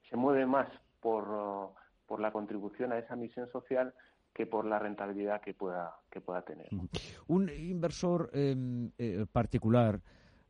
se 0.08 0.16
mueve 0.16 0.46
más 0.46 0.68
por, 1.00 1.72
por 2.06 2.20
la 2.20 2.32
contribución 2.32 2.92
a 2.92 2.98
esa 2.98 3.16
misión 3.16 3.50
social 3.52 3.94
que 4.38 4.46
por 4.46 4.64
la 4.64 4.78
rentabilidad 4.78 5.40
que 5.40 5.52
pueda, 5.52 5.96
que 6.08 6.20
pueda 6.20 6.42
tener. 6.42 6.68
Un 7.26 7.50
inversor 7.50 8.30
em, 8.32 8.88
eh, 8.96 9.26
particular 9.32 10.00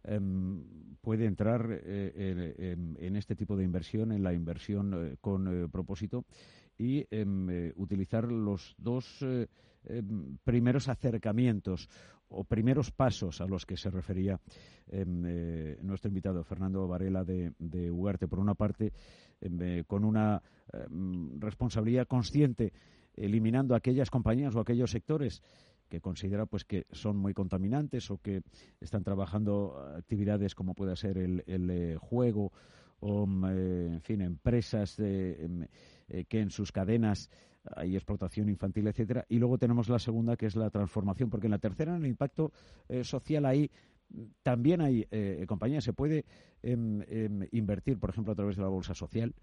em, 0.04 0.62
puede 1.00 1.24
entrar 1.24 1.66
eh, 1.70 2.76
en, 2.98 3.16
este 3.16 3.34
tipo 3.34 3.56
de 3.56 3.64
inversión, 3.64 4.12
en 4.12 4.22
la 4.22 4.34
inversión 4.34 4.92
eh, 4.92 5.16
con 5.22 5.70
propósito, 5.72 6.26
y 6.76 7.06
em, 7.10 7.72
utilizar 7.76 8.30
los 8.30 8.74
dos 8.76 9.24
primeros 10.44 10.88
acercamientos 10.90 11.88
o 12.28 12.44
primeros 12.44 12.90
pasos 12.90 13.40
a 13.40 13.46
los 13.46 13.64
que 13.64 13.78
se 13.78 13.88
refería 13.88 14.38
nuestro 15.80 16.08
invitado 16.08 16.44
Fernando 16.44 16.86
Varela 16.86 17.24
de, 17.24 17.52
de 17.58 17.90
Ugarte. 17.90 18.28
Por 18.28 18.38
una 18.38 18.54
parte, 18.54 18.92
con 19.86 20.04
una 20.04 20.42
responsabilidad 21.38 22.06
consciente 22.06 22.72
eliminando 23.18 23.74
aquellas 23.74 24.10
compañías 24.10 24.54
o 24.54 24.60
aquellos 24.60 24.90
sectores 24.90 25.42
que 25.88 26.00
considera 26.00 26.46
pues 26.46 26.64
que 26.64 26.86
son 26.92 27.16
muy 27.16 27.34
contaminantes 27.34 28.10
o 28.10 28.18
que 28.18 28.42
están 28.80 29.02
trabajando 29.02 29.78
actividades 29.96 30.54
como 30.54 30.74
puede 30.74 30.94
ser 30.96 31.18
el, 31.18 31.42
eh, 31.46 31.96
juego 31.98 32.52
o 33.00 33.26
mm, 33.26 33.44
eh, 33.46 33.86
en 33.94 34.00
fin 34.02 34.20
empresas 34.20 34.98
em, 34.98 35.66
eh, 36.08 36.24
que 36.28 36.40
en 36.40 36.50
sus 36.50 36.72
cadenas 36.72 37.30
hay 37.76 37.96
explotación 37.96 38.48
infantil 38.48 38.86
etcétera. 38.86 39.26
Y 39.28 39.38
luego 39.38 39.58
tenemos 39.58 39.88
la 39.88 39.98
segunda 39.98 40.36
que 40.36 40.46
es 40.46 40.56
la 40.56 40.70
transformación 40.70 41.30
porque 41.30 41.46
en 41.46 41.52
la 41.52 41.58
tercera 41.58 41.94
en 41.94 42.02
el 42.02 42.10
impacto 42.10 42.52
social 43.02 43.44
ahí 43.44 43.70
también 44.42 44.80
hay 44.80 45.06
compañías, 45.46 45.84
se 45.84 45.92
puede 45.92 46.24
em, 46.62 47.02
em, 47.08 47.46
invertir, 47.52 47.98
por 47.98 48.08
ejemplo, 48.08 48.32
a 48.32 48.36
través 48.36 48.56
de 48.56 48.62
la 48.62 48.68
bolsa 48.68 48.94
social 48.94 49.34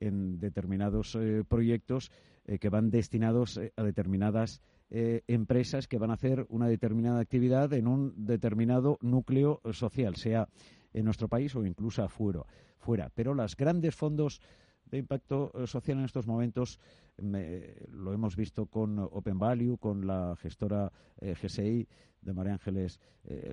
en 0.00 0.40
determinados 0.40 1.18
proyectos 1.46 2.10
eh, 2.46 2.58
que 2.58 2.68
van 2.68 2.90
destinados 2.90 3.56
eh, 3.56 3.72
a 3.74 3.82
determinadas 3.82 4.60
eh, 4.90 5.22
empresas 5.28 5.88
que 5.88 5.96
van 5.96 6.10
a 6.10 6.14
hacer 6.14 6.44
una 6.50 6.68
determinada 6.68 7.18
actividad 7.20 7.72
en 7.72 7.86
un 7.86 8.12
determinado 8.26 8.98
núcleo 9.00 9.62
social, 9.72 10.16
sea 10.16 10.48
en 10.92 11.06
nuestro 11.06 11.26
país 11.28 11.56
o 11.56 11.64
incluso 11.64 12.02
afuera. 12.02 12.42
fuera. 12.76 13.10
Pero 13.14 13.32
los 13.32 13.56
grandes 13.56 13.94
fondos 13.94 14.42
de 14.84 14.98
impacto 14.98 15.52
social 15.66 15.98
en 15.98 16.04
estos 16.04 16.26
momentos 16.26 16.78
lo 17.16 18.12
hemos 18.12 18.36
visto 18.36 18.66
con 18.66 18.98
Open 18.98 19.38
Value, 19.38 19.78
con 19.78 20.06
la 20.06 20.36
gestora 20.36 20.92
GSI 21.20 21.88
de 22.20 22.32
María 22.34 22.52
Ángeles 22.52 23.00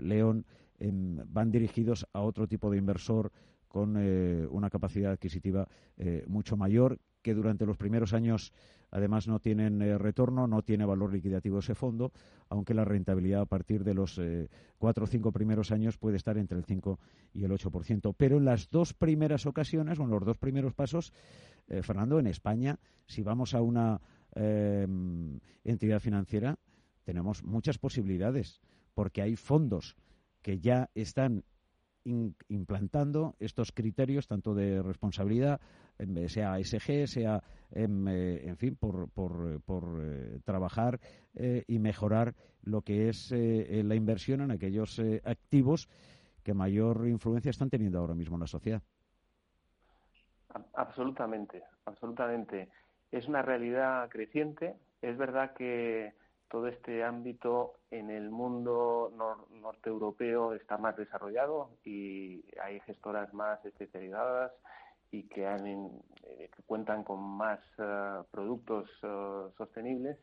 León, 0.01 0.45
em, 0.77 1.17
van 1.27 1.49
dirigidos 1.49 2.05
a 2.11 2.21
otro 2.21 2.47
tipo 2.47 2.69
de 2.69 2.77
inversor 2.77 3.31
con 3.69 3.95
una 3.95 4.69
capacidad 4.69 5.13
adquisitiva 5.13 5.67
mucho 6.27 6.57
mayor 6.57 6.99
que 7.21 7.33
durante 7.33 7.65
los 7.65 7.77
primeros 7.77 8.13
años 8.13 8.53
Además, 8.91 9.27
no 9.27 9.39
tienen 9.39 9.81
eh, 9.81 9.97
retorno, 9.97 10.47
no 10.47 10.63
tiene 10.63 10.85
valor 10.85 11.13
liquidativo 11.13 11.59
ese 11.59 11.75
fondo, 11.75 12.11
aunque 12.49 12.73
la 12.73 12.83
rentabilidad 12.83 13.41
a 13.41 13.45
partir 13.45 13.85
de 13.85 13.93
los 13.93 14.17
eh, 14.19 14.49
cuatro 14.77 15.05
o 15.05 15.07
cinco 15.07 15.31
primeros 15.31 15.71
años 15.71 15.97
puede 15.97 16.17
estar 16.17 16.37
entre 16.37 16.57
el 16.57 16.65
5 16.65 16.99
y 17.33 17.45
el 17.45 17.51
8%. 17.51 18.13
Pero 18.17 18.37
en 18.37 18.45
las 18.45 18.69
dos 18.69 18.93
primeras 18.93 19.45
ocasiones, 19.45 19.97
o 19.97 20.03
en 20.03 20.09
los 20.09 20.25
dos 20.25 20.37
primeros 20.37 20.73
pasos, 20.73 21.13
eh, 21.69 21.81
Fernando, 21.81 22.19
en 22.19 22.27
España, 22.27 22.79
si 23.07 23.23
vamos 23.23 23.53
a 23.53 23.61
una 23.61 24.01
em, 24.35 25.39
entidad 25.63 26.01
financiera, 26.01 26.59
tenemos 27.05 27.43
muchas 27.45 27.77
posibilidades, 27.77 28.59
porque 28.93 29.21
hay 29.21 29.37
fondos 29.37 29.95
que 30.41 30.59
ya 30.59 30.89
están 30.95 31.45
implantando 32.03 33.35
estos 33.39 33.71
criterios 33.71 34.27
tanto 34.27 34.53
de 34.53 34.81
responsabilidad, 34.81 35.59
em, 35.99 36.27
sea 36.27 36.59
SG, 36.59 37.07
sea, 37.07 37.43
em, 37.71 38.07
eh, 38.07 38.47
en 38.47 38.57
fin, 38.57 38.75
por, 38.75 39.09
por, 39.09 39.61
por 39.61 39.99
eh, 40.01 40.39
trabajar 40.43 40.99
eh, 41.35 41.63
y 41.67 41.79
mejorar 41.79 42.33
lo 42.63 42.81
que 42.81 43.09
es 43.09 43.31
la 43.31 43.95
inversión 43.95 44.41
en 44.41 44.51
aquellos 44.51 45.01
activos 45.23 45.89
que 46.43 46.53
mayor 46.53 47.07
influencia 47.07 47.49
están 47.49 47.71
teniendo 47.71 47.97
ahora 47.97 48.13
mismo 48.13 48.35
en 48.35 48.41
la 48.41 48.47
sociedad. 48.47 48.83
Absolutamente, 50.73 51.63
absolutamente. 51.85 52.69
Es 53.11 53.27
una 53.27 53.41
realidad 53.41 54.07
creciente. 54.09 54.75
Es 55.01 55.17
verdad 55.17 55.53
que 55.53 56.13
todo 56.51 56.67
este 56.67 57.01
ámbito 57.01 57.75
en 57.91 58.11
el 58.11 58.29
mundo 58.29 59.13
norte 59.61 59.89
europeo 59.89 60.53
está 60.53 60.77
más 60.77 60.97
desarrollado 60.97 61.69
y 61.85 62.43
hay 62.61 62.81
gestoras 62.81 63.33
más 63.33 63.63
especializadas 63.63 64.51
y 65.11 65.23
que, 65.23 65.45
eh, 65.45 66.49
cuentan 66.65 67.05
con 67.05 67.21
más 67.21 67.59
eh, 67.77 68.23
productos 68.31 68.89
eh, 69.01 69.47
sostenibles, 69.57 70.17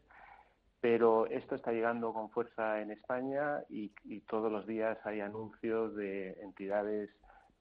pero 0.83 1.27
esto 1.27 1.55
está 1.55 1.73
llegando 1.73 2.13
con 2.13 2.31
fuerza 2.31 2.83
en 2.83 2.91
España 2.91 3.63
y, 3.71 3.89
todos 4.29 4.53
los 4.53 4.67
días 4.67 4.99
hay 5.05 5.21
anuncios 5.21 5.97
de 5.97 6.33
entidades 6.43 7.09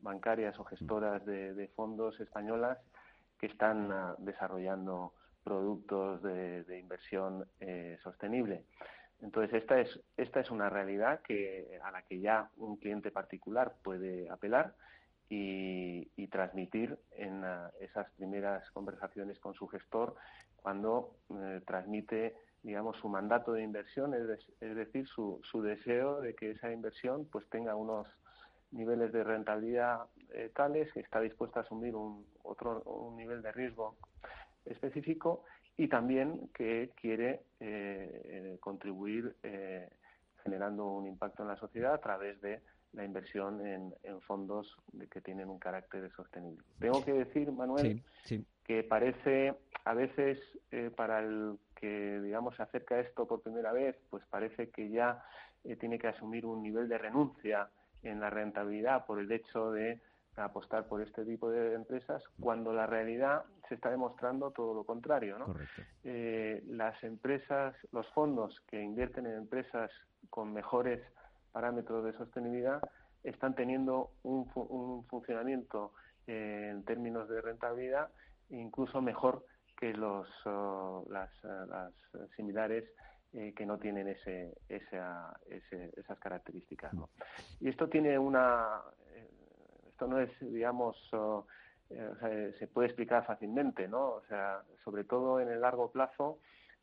bancarias 0.02 0.60
o 0.60 0.66
gestoras 0.66 1.26
de, 1.26 1.70
fondos 1.74 2.20
españolas 2.20 2.78
que 3.40 3.48
están 3.48 3.90
desarrollando 4.18 5.14
productos 5.48 6.22
de, 6.24 6.78
inversión 6.78 7.48
eh, 7.62 7.98
sostenible. 8.04 8.66
Entonces, 9.22 9.62
esta 9.62 9.80
es, 9.80 9.98
esta 10.18 10.42
es 10.42 10.52
una 10.52 10.70
realidad 10.70 11.22
que, 11.22 11.80
a 11.82 11.90
la 11.90 12.02
que 12.02 12.20
ya 12.20 12.50
un 12.58 12.76
cliente 12.76 13.12
particular 13.12 13.76
puede 13.82 14.30
apelar 14.30 14.76
y, 15.30 16.28
transmitir 16.28 16.98
en 17.12 17.46
ah, 17.46 17.72
esas 17.80 18.12
primeras 18.18 18.70
conversaciones 18.72 19.40
con 19.40 19.54
su 19.54 19.68
gestor 19.68 20.16
cuando 20.58 21.16
eh, 21.30 21.62
transmite 21.66 22.36
digamos 22.62 22.98
su 22.98 23.08
mandato 23.08 23.54
de 23.54 23.64
inversión 23.64 24.14
es, 24.14 24.28
decir 24.60 25.08
su, 25.08 25.40
su, 25.50 25.62
deseo 25.62 26.20
de 26.20 26.36
que 26.36 26.52
esa 26.52 26.72
inversión 26.72 27.26
pues 27.32 27.50
tenga 27.50 27.76
unos 27.76 28.08
niveles 28.72 29.14
de 29.14 29.24
rentabilidad 29.24 30.02
eh, 30.34 30.52
tales 30.54 30.92
que 30.92 31.00
está 31.00 31.22
dispuesta 31.22 31.62
a 31.62 31.64
asumir 31.64 31.96
un 31.96 32.26
otro 32.44 32.82
un 32.84 33.16
nivel 33.16 33.42
de 33.42 33.54
riesgo 33.54 33.96
específico 34.70 35.44
y 35.78 35.88
también 35.88 36.50
que 36.54 36.92
quiere 37.00 37.42
eh, 37.60 38.58
contribuir 38.60 39.36
eh, 39.44 39.90
generando 40.44 40.88
un 40.88 41.08
impacto 41.08 41.44
en 41.44 41.50
la 41.50 41.58
sociedad 41.58 41.94
a 41.94 42.02
través 42.02 42.42
de 42.42 42.62
la 42.94 43.06
inversión 43.06 43.66
en, 43.66 43.94
fondos 44.22 44.76
que 45.12 45.22
tienen 45.22 45.50
un 45.50 45.60
carácter 45.60 46.10
sostenible. 46.16 46.64
Tengo 46.80 47.04
que 47.04 47.14
decir, 47.14 47.52
Manuel, 47.52 48.04
que 48.64 48.84
parece 48.84 49.54
a 49.86 49.94
veces 49.94 50.40
eh, 50.72 50.90
para 50.96 51.20
el 51.20 51.58
que 51.76 52.20
digamos 52.22 52.56
se 52.56 52.64
acerca 52.64 52.96
a 52.96 53.02
esto 53.02 53.28
por 53.28 53.44
primera 53.44 53.72
vez, 53.72 53.96
pues 54.10 54.24
parece 54.30 54.70
que 54.70 54.90
ya 54.90 55.24
tiene 55.80 56.00
que 56.00 56.08
asumir 56.08 56.46
un 56.46 56.64
nivel 56.64 56.88
de 56.88 56.98
renuncia 56.98 57.70
en 58.02 58.20
la 58.20 58.30
rentabilidad 58.30 59.06
por 59.06 59.20
el 59.20 59.32
hecho 59.32 59.72
de 59.72 60.02
apostar 60.38 60.88
por 60.88 61.02
este 61.02 61.26
tipo 61.26 61.50
de 61.50 61.74
empresas, 61.74 62.24
cuando 62.40 62.74
la 62.74 62.86
realidad 62.86 63.44
se 63.68 63.76
está 63.76 63.90
demostrando 63.90 64.52
todo 64.52 64.74
lo 64.74 64.84
contrario. 64.84 65.38
¿no? 65.38 65.56
Eh, 66.04 66.64
las 66.68 67.02
empresas, 67.04 67.76
los 67.92 68.08
fondos 68.14 68.60
que 68.68 68.82
invierten 68.82 69.26
en 69.26 69.36
empresas 69.36 69.92
con 70.30 70.54
mejores 70.54 71.02
parámetros 71.52 72.06
de 72.06 72.14
sostenibilidad 72.14 72.82
están 73.24 73.56
teniendo 73.56 74.12
un, 74.24 74.48
funcionamiento 75.10 75.94
eh, 76.28 76.70
en 76.72 76.84
términos 76.84 77.28
de 77.30 77.42
rentabilidad 77.42 78.10
incluso 78.50 79.02
mejor 79.02 79.46
que 79.78 79.94
los, 79.94 80.28
las, 81.10 81.30
las, 81.44 81.94
similares 82.36 82.86
eh, 83.34 83.54
que 83.56 83.66
no 83.66 83.78
tienen 83.78 84.08
ese, 84.08 84.58
esas 84.70 86.20
características. 86.20 86.94
¿no? 86.94 87.10
Y 87.60 87.70
esto 87.70 87.88
tiene 87.88 88.18
una. 88.18 88.82
Esto 89.90 90.08
no 90.08 90.20
es, 90.20 90.30
digamos, 90.40 90.96
eh, 91.90 92.56
se 92.60 92.68
puede 92.68 92.88
explicar 92.88 93.26
fácilmente, 93.26 93.88
¿no? 93.88 94.10
O 94.10 94.22
sea, 94.28 94.62
sobre 94.84 95.04
todo 95.04 95.40
en 95.40 95.50
el 95.50 95.62
largo 95.62 95.92
plazo 95.92 96.40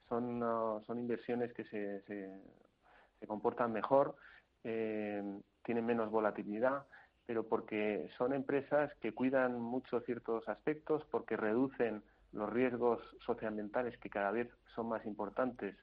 son, 0.08 0.40
son 0.87 0.99
inversiones 0.99 1.52
que 1.54 1.64
se, 1.64 2.02
se, 2.02 3.26
comportan 3.26 3.73
mejor, 3.73 4.16
tienen 4.62 5.87
menos 5.87 6.11
volatilidad, 6.11 6.84
pero 7.26 7.49
porque 7.49 8.08
son 8.18 8.34
empresas 8.34 8.92
que 9.00 9.12
cuidan 9.12 9.58
mucho 9.58 10.00
ciertos 10.00 10.46
aspectos, 10.49 11.02
porque 11.11 11.37
reducen 11.37 12.02
los 12.32 12.52
riesgos 12.52 13.00
socioambientales 13.25 13.96
que 13.99 14.11
cada 14.11 14.30
vez 14.30 14.49
son 14.75 14.88
más 14.88 15.04
importantes 15.06 15.76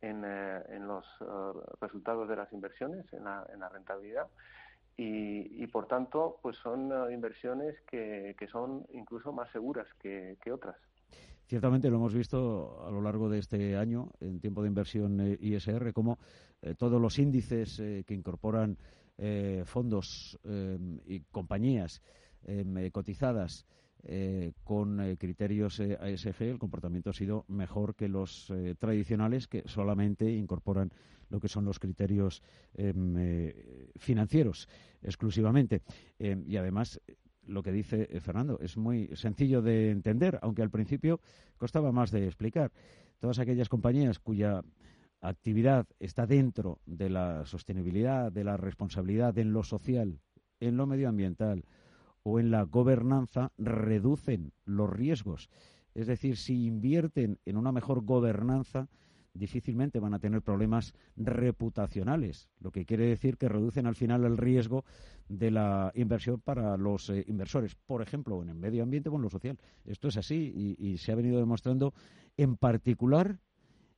en, 0.00 0.22
eh, 0.24 0.78
los 0.80 1.04
eh, 1.20 1.58
resultados 1.80 2.28
de 2.28 2.36
las 2.36 2.52
inversiones, 2.52 3.10
en 3.12 3.24
la, 3.24 3.68
rentabilidad. 3.72 4.28
Y, 4.96 5.66
por 5.68 5.86
tanto, 5.88 6.38
pues 6.40 6.56
son 6.58 6.92
eh, 6.92 7.12
inversiones 7.12 7.74
que, 7.90 8.36
son 8.50 8.86
incluso 8.92 9.32
más 9.32 9.50
seguras 9.50 9.86
que, 10.00 10.36
otras. 10.52 10.76
Ciertamente 11.46 11.90
lo 11.90 11.96
hemos 11.96 12.14
visto 12.14 12.84
a 12.86 12.90
lo 12.90 13.02
largo 13.02 13.28
de 13.28 13.38
este 13.38 13.76
año, 13.76 14.10
en 14.20 14.40
tiempo 14.40 14.62
de 14.62 14.68
inversión 14.68 15.36
ISR, 15.40 15.92
como 15.92 16.18
todos 16.78 17.00
los 17.00 17.18
índices 17.18 17.76
que 17.76 18.14
incorporan 18.14 18.78
fondos 19.64 20.38
y 21.06 21.20
compañías 21.30 22.00
cotizadas 22.92 23.66
eh, 24.06 24.52
con 24.64 25.00
eh, 25.00 25.16
criterios 25.16 25.80
eh, 25.80 25.96
ASG 25.98 26.42
el 26.42 26.58
comportamiento 26.58 27.08
ha 27.08 27.14
sido 27.14 27.46
mejor 27.48 27.94
que 27.94 28.06
los 28.06 28.52
tradicionales 28.78 29.48
que 29.48 29.62
solamente 29.66 30.30
incorporan 30.30 30.92
lo 31.28 31.40
que 31.40 31.48
son 31.48 31.64
los 31.64 31.78
criterios 31.78 32.42
em, 32.74 33.52
financieros 33.96 34.68
exclusivamente. 35.02 35.82
Em, 36.18 36.44
y 36.46 36.56
además, 36.56 37.00
lo 37.46 37.62
que 37.62 37.72
dice 37.72 38.06
Fernando 38.20 38.58
es 38.60 38.76
muy 38.76 39.10
sencillo 39.14 39.62
de 39.62 39.90
entender, 39.90 40.38
aunque 40.42 40.62
al 40.62 40.70
principio 40.70 41.20
costaba 41.56 41.92
más 41.92 42.10
de 42.10 42.26
explicar. 42.26 42.72
Todas 43.18 43.38
aquellas 43.38 43.68
compañías 43.68 44.18
cuya 44.18 44.62
actividad 45.20 45.86
está 45.98 46.26
dentro 46.26 46.80
de 46.86 47.10
la 47.10 47.46
sostenibilidad, 47.46 48.30
de 48.30 48.44
la 48.44 48.56
responsabilidad 48.56 49.36
en 49.38 49.52
lo 49.52 49.62
social, 49.62 50.20
en 50.60 50.76
lo 50.76 50.86
medioambiental, 50.86 51.64
o 52.22 52.40
en 52.40 52.50
la 52.50 52.62
gobernanza 52.62 53.52
reducen 53.58 54.52
los 54.64 54.90
riesgos. 54.90 55.50
Es 55.94 56.06
decir, 56.06 56.36
si 56.36 56.66
invierten 56.66 57.38
en 57.44 57.56
una 57.56 57.72
mejor 57.72 58.04
gobernanza, 58.04 58.88
difícilmente 59.34 60.00
van 60.00 60.14
a 60.14 60.18
tener 60.18 60.42
problemas 60.42 60.94
reputacionales, 61.16 62.48
lo 62.60 62.70
que 62.70 62.86
quiere 62.86 63.06
decir 63.06 63.36
que 63.36 63.48
reducen 63.48 63.86
al 63.86 63.94
final 63.94 64.24
el 64.24 64.38
riesgo 64.38 64.84
de 65.28 65.50
la 65.50 65.92
inversión 65.94 66.40
para 66.40 66.76
los 66.76 67.10
eh, 67.10 67.24
inversores, 67.26 67.74
por 67.74 68.00
ejemplo, 68.00 68.42
en 68.42 68.48
el 68.48 68.56
medio 68.56 68.82
ambiente 68.82 69.08
o 69.08 69.16
en 69.16 69.22
lo 69.22 69.30
social. 69.30 69.58
Esto 69.84 70.08
es 70.08 70.16
así 70.16 70.76
y, 70.78 70.96
se 70.98 71.12
ha 71.12 71.16
venido 71.16 71.38
demostrando 71.38 71.92
en 72.36 72.56
particular 72.56 73.38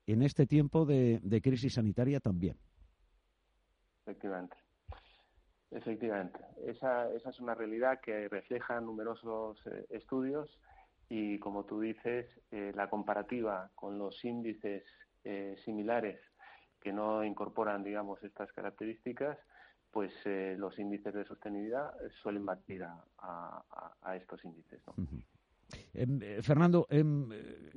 en 0.07 0.23
este 0.23 0.47
tiempo 0.47 0.87
de 0.87 1.41
crisis 1.43 1.75
sanitaria 1.75 2.21
también. 2.21 2.57
Efectivamente. 4.07 4.57
Efectivamente, 5.73 6.39
esa, 6.65 7.13
esa 7.13 7.31
es 7.31 7.41
una 7.41 7.55
realidad 7.55 8.01
que 8.01 8.29
refleja 8.29 8.81
numerosos 8.81 9.59
eh, 9.67 9.85
estudios 9.91 10.49
y, 11.09 11.39
como 11.41 11.65
tú 11.65 11.81
dices, 11.81 12.27
eh, 12.53 12.73
la 12.75 12.89
comparativa 12.89 13.71
con 13.75 13.99
los 13.99 14.25
índices 14.25 14.85
eh, 15.27 15.57
similares 15.65 16.21
que 16.81 16.93
no 16.93 17.25
incorporan, 17.25 17.83
digamos, 17.83 18.23
estas 18.23 18.53
características, 18.53 19.37
pues 19.91 20.12
los 20.59 20.79
índices 20.79 21.15
de 21.15 21.25
sostenibilidad 21.25 21.91
suelen 22.23 22.45
batir 22.45 22.85
a, 22.85 24.15
estos 24.15 24.45
índices. 24.45 24.83
Em, 25.95 26.21
Fernando, 26.43 26.87
em, 26.91 27.29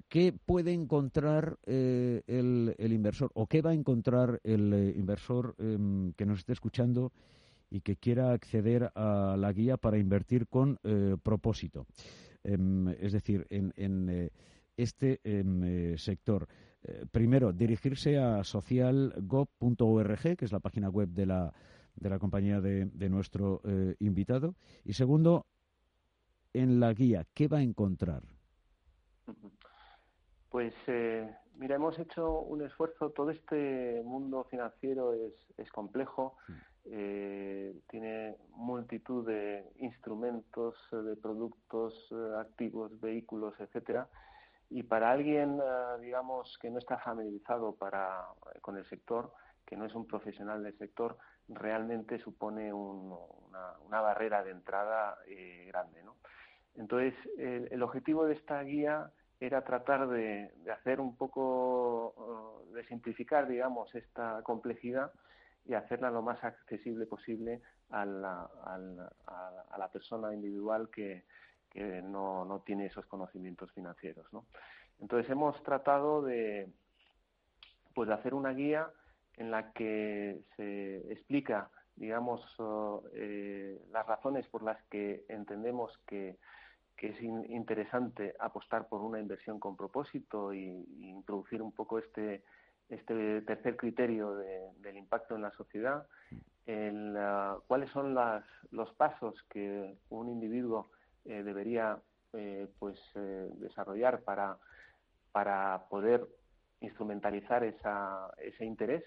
¿qué 0.10 0.34
puede 0.34 0.74
encontrar 0.74 1.58
el, 1.66 2.76
el, 2.78 2.94
inversor 2.94 3.32
o 3.34 3.48
qué 3.48 3.62
va 3.62 3.70
a 3.70 3.74
encontrar 3.74 4.42
el 4.44 4.94
inversor 4.98 5.56
em, 5.58 6.12
que 6.14 6.26
nos 6.26 6.40
esté 6.40 6.54
escuchando 6.54 7.14
y 7.70 7.82
que 7.82 7.96
quiera 7.96 8.32
acceder 8.32 8.92
a 8.96 9.36
la 9.38 9.54
guía 9.54 9.78
para 9.78 9.98
invertir 9.98 10.48
con 10.48 10.80
eh, 10.84 11.16
propósito. 11.22 11.86
Es 12.44 13.12
decir, 13.12 13.46
en, 13.50 14.10
eh, 14.10 14.30
este 14.78 15.20
em, 15.24 15.98
eh, 16.84 17.06
primero, 17.12 17.52
dirigirse 17.54 18.18
a 18.18 18.44
socialgov.org, 18.44 20.38
que 20.38 20.46
es 20.46 20.52
la 20.52 20.60
página 20.60 20.90
web 20.90 21.10
de 21.10 21.26
la, 21.26 21.54
de 21.96 22.10
la 22.10 22.20
compañía 22.20 22.62
de, 22.62 22.86
de 22.86 23.10
nuestro 23.10 23.62
invitado. 24.00 24.56
Y 24.86 24.94
segundo, 24.94 25.46
en 26.54 26.80
la 26.80 26.94
guía, 26.94 27.26
¿qué 27.34 27.48
va 27.48 27.58
a 27.58 27.64
encontrar? 27.64 28.24
Pues 30.50 30.74
mira, 31.56 31.76
hemos 31.76 32.00
hecho 32.00 32.40
un 32.40 32.64
esfuerzo, 32.64 33.12
todo 33.12 33.30
este 33.32 34.02
mundo 34.04 34.48
financiero 34.50 35.14
es, 35.14 35.34
es 35.58 35.72
complejo. 35.72 36.38
Eh, 36.92 37.76
tiene 37.88 38.36
multitud 38.56 39.28
de 39.28 39.64
instrumentos, 39.78 40.76
eh, 40.92 40.96
de 40.96 41.16
productos, 41.18 41.94
eh, 42.12 42.16
activos, 42.40 43.00
vehículos, 43.00 43.54
etcétera. 43.60 44.10
Y 44.70 44.84
para 44.84 45.12
alguien, 45.12 45.60
digamos, 46.00 46.58
que 46.62 46.70
no 46.70 46.78
está 46.80 46.98
familiarizado 47.00 47.76
con 48.62 48.78
el 48.78 48.86
sector, 48.88 49.34
que 49.66 49.76
no 49.76 49.86
es 49.86 49.96
un 49.96 50.06
profesional 50.06 50.64
del 50.64 50.78
sector, 50.78 51.18
realmente 51.48 52.20
supone 52.20 52.72
una, 52.72 54.02
barrera 54.02 54.44
de 54.44 54.52
entrada 54.52 55.18
grande. 55.68 56.04
¿no? 56.04 56.16
Entonces, 56.76 57.14
el, 57.38 57.82
objetivo 57.82 58.26
de 58.26 58.36
esta 58.36 58.62
guía 58.62 59.12
era 59.40 59.64
tratar 59.64 60.08
de, 60.08 60.52
hacer 60.72 61.00
un 61.00 61.16
poco, 61.16 62.64
de 62.74 62.84
simplificar, 62.86 63.48
digamos, 63.48 63.94
esta 63.96 64.42
complejidad 64.44 65.12
y 65.66 65.74
hacerla 65.74 66.10
lo 66.10 66.22
más 66.22 66.44
accesible 66.44 67.06
posible 67.06 67.62
a 67.90 68.06
la, 68.06 69.90
persona 69.92 70.34
individual 70.34 70.90
que, 70.90 71.26
que 71.70 72.02
no, 72.02 72.46
no, 72.46 72.60
tiene 72.62 72.88
esos 72.88 73.06
conocimientos 73.06 73.72
financieros. 73.72 74.26
¿no? 74.34 74.46
Entonces 75.00 75.30
hemos 75.30 75.62
tratado 75.64 76.22
de, 76.22 76.68
pues, 77.94 78.08
de 78.10 78.16
hacer 78.16 78.34
una 78.34 78.52
guía 78.52 78.90
en 79.38 79.52
la 79.52 79.72
que 79.72 80.42
se 80.56 81.12
explica, 81.12 81.70
digamos, 81.96 82.42
eh, 83.14 83.82
las 83.92 84.06
razones 84.06 84.46
por 84.48 84.64
las 84.64 84.82
que 84.86 85.26
entendemos 85.30 85.98
que, 86.06 86.38
que 86.98 87.10
es 87.10 87.22
interesante 87.22 88.36
apostar 88.40 88.90
por 88.90 89.02
una 89.02 89.20
inversión 89.20 89.60
con 89.60 89.78
propósito 89.78 90.54
y, 90.54 90.86
introducir 91.00 91.62
un 91.62 91.72
poco 91.72 92.00
este 92.00 92.44
este 92.90 93.42
tercer 93.42 93.78
criterio 93.78 94.34
del 94.36 94.98
impacto 94.98 95.36
en 95.36 95.44
la 95.44 95.52
sociedad, 95.52 96.08
el, 96.66 97.16
cuáles 97.68 97.92
son 97.92 98.16
las, 98.16 98.44
los 98.72 98.92
pasos 98.94 99.36
que 99.52 99.96
un 100.10 100.28
individuo 100.28 100.90
eh, 101.30 101.44
debería 101.44 102.00
eh, 102.34 102.68
pues 102.80 103.00
eh, 103.16 103.50
desarrollar 103.56 104.24
para, 104.24 104.58
para 105.32 105.86
poder 105.90 106.28
instrumentalizar 106.82 107.64
ese 107.64 108.66
interés 108.66 109.04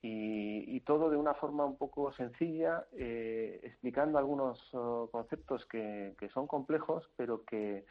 y, 0.00 0.80
todo 0.80 1.08
de 1.08 1.16
una 1.16 1.32
forma 1.32 1.64
un 1.64 1.78
poco 1.78 2.12
sencilla, 2.12 2.84
explicando 2.92 4.18
algunos 4.18 4.60
oh, 4.74 5.08
conceptos 5.10 5.64
que, 5.64 6.14
que, 6.18 6.28
son 6.28 6.46
complejos, 6.46 7.08
pero 7.16 7.42
que, 7.42 7.86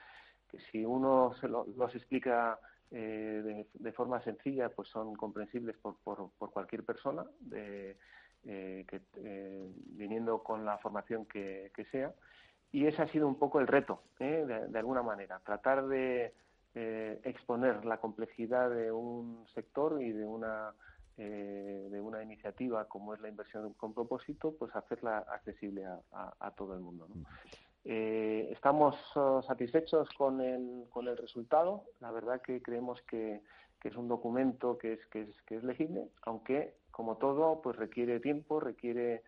que 0.48 0.60
si 0.72 0.86
uno 0.86 1.34
se 1.42 1.48
los 1.48 1.96
explica 1.96 2.60
eh, 2.92 3.66
de, 3.74 3.92
forma 3.94 4.22
sencilla, 4.22 4.70
pues 4.70 4.90
son 4.90 5.16
comprensibles 5.16 5.76
por, 5.78 5.98
por, 6.04 6.52
cualquier 6.52 6.86
persona. 6.86 7.26
que, 7.50 7.98
viniendo 8.44 10.44
con 10.44 10.64
la 10.64 10.78
formación 10.78 11.26
que, 11.26 11.72
sea. 11.92 12.14
Y 12.74 12.86
ese 12.88 13.02
ha 13.02 13.08
sido 13.08 13.28
un 13.28 13.36
poco 13.36 13.62
el 13.62 13.68
reto, 13.68 14.02
de, 14.20 14.78
alguna 14.78 15.02
manera, 15.02 15.40
tratar 15.46 15.88
de 15.88 16.34
exponer 17.24 17.86
la 17.86 17.98
complejidad 18.02 18.70
de 18.72 18.92
un 18.92 19.46
sector 19.54 20.02
y 20.02 20.12
de 20.12 20.26
una 20.26 20.74
de 21.18 22.02
una 22.02 22.24
iniciativa 22.24 22.86
como 22.86 23.14
es 23.14 23.22
la 23.22 23.30
inversión 23.30 23.74
con 23.74 23.94
propósito, 23.94 24.56
pues 24.58 24.76
hacerla 24.76 25.20
accesible 25.20 25.86
a, 25.86 26.52
todo 26.58 26.74
el 26.74 26.80
mundo. 26.80 27.08
Eh, 27.86 28.50
estamos 28.52 28.96
oh, 29.16 29.42
satisfechos 29.42 30.10
con 30.18 30.42
el, 30.42 30.86
con 30.90 31.08
el 31.08 31.18
resultado. 31.18 31.84
La 32.00 32.12
verdad 32.12 32.42
que 32.42 32.62
creemos 32.62 33.02
que, 33.04 33.42
es 33.84 33.98
un 33.98 34.08
documento 34.08 34.78
que 34.78 34.94
es, 34.94 35.06
que 35.08 35.24
es, 35.24 35.42
que 35.42 35.58
es 35.58 35.64
legible, 35.66 36.08
aunque, 36.22 36.74
como 36.90 37.18
todo, 37.18 37.62
pues 37.62 37.76
requiere 37.76 38.22
tiempo, 38.22 38.62
requiere, 38.62 39.24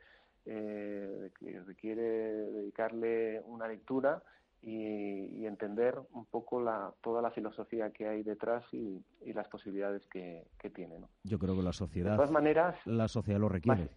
eh, 0.46 1.32
requiere 1.66 2.04
dedicarle 2.04 3.42
una 3.46 3.68
lectura 3.68 4.22
y, 4.66 5.46
entender 5.46 6.00
un 6.14 6.26
poco 6.26 6.60
la, 6.60 6.92
toda 7.02 7.22
la 7.22 7.32
filosofía 7.32 7.92
que 7.92 8.08
hay 8.08 8.24
detrás 8.24 8.64
y, 8.74 9.04
las 9.34 9.48
posibilidades 9.48 10.06
que, 10.08 10.48
tiene. 10.74 11.00
Yo 11.24 11.38
creo 11.38 11.56
que 11.56 11.62
la 11.62 11.74
sociedad, 11.74 12.12
de 12.12 12.18
todas 12.18 12.32
maneras, 12.32 12.76
la 12.86 13.08
sociedad 13.08 13.40
lo 13.40 13.50
requiere. 13.50 13.90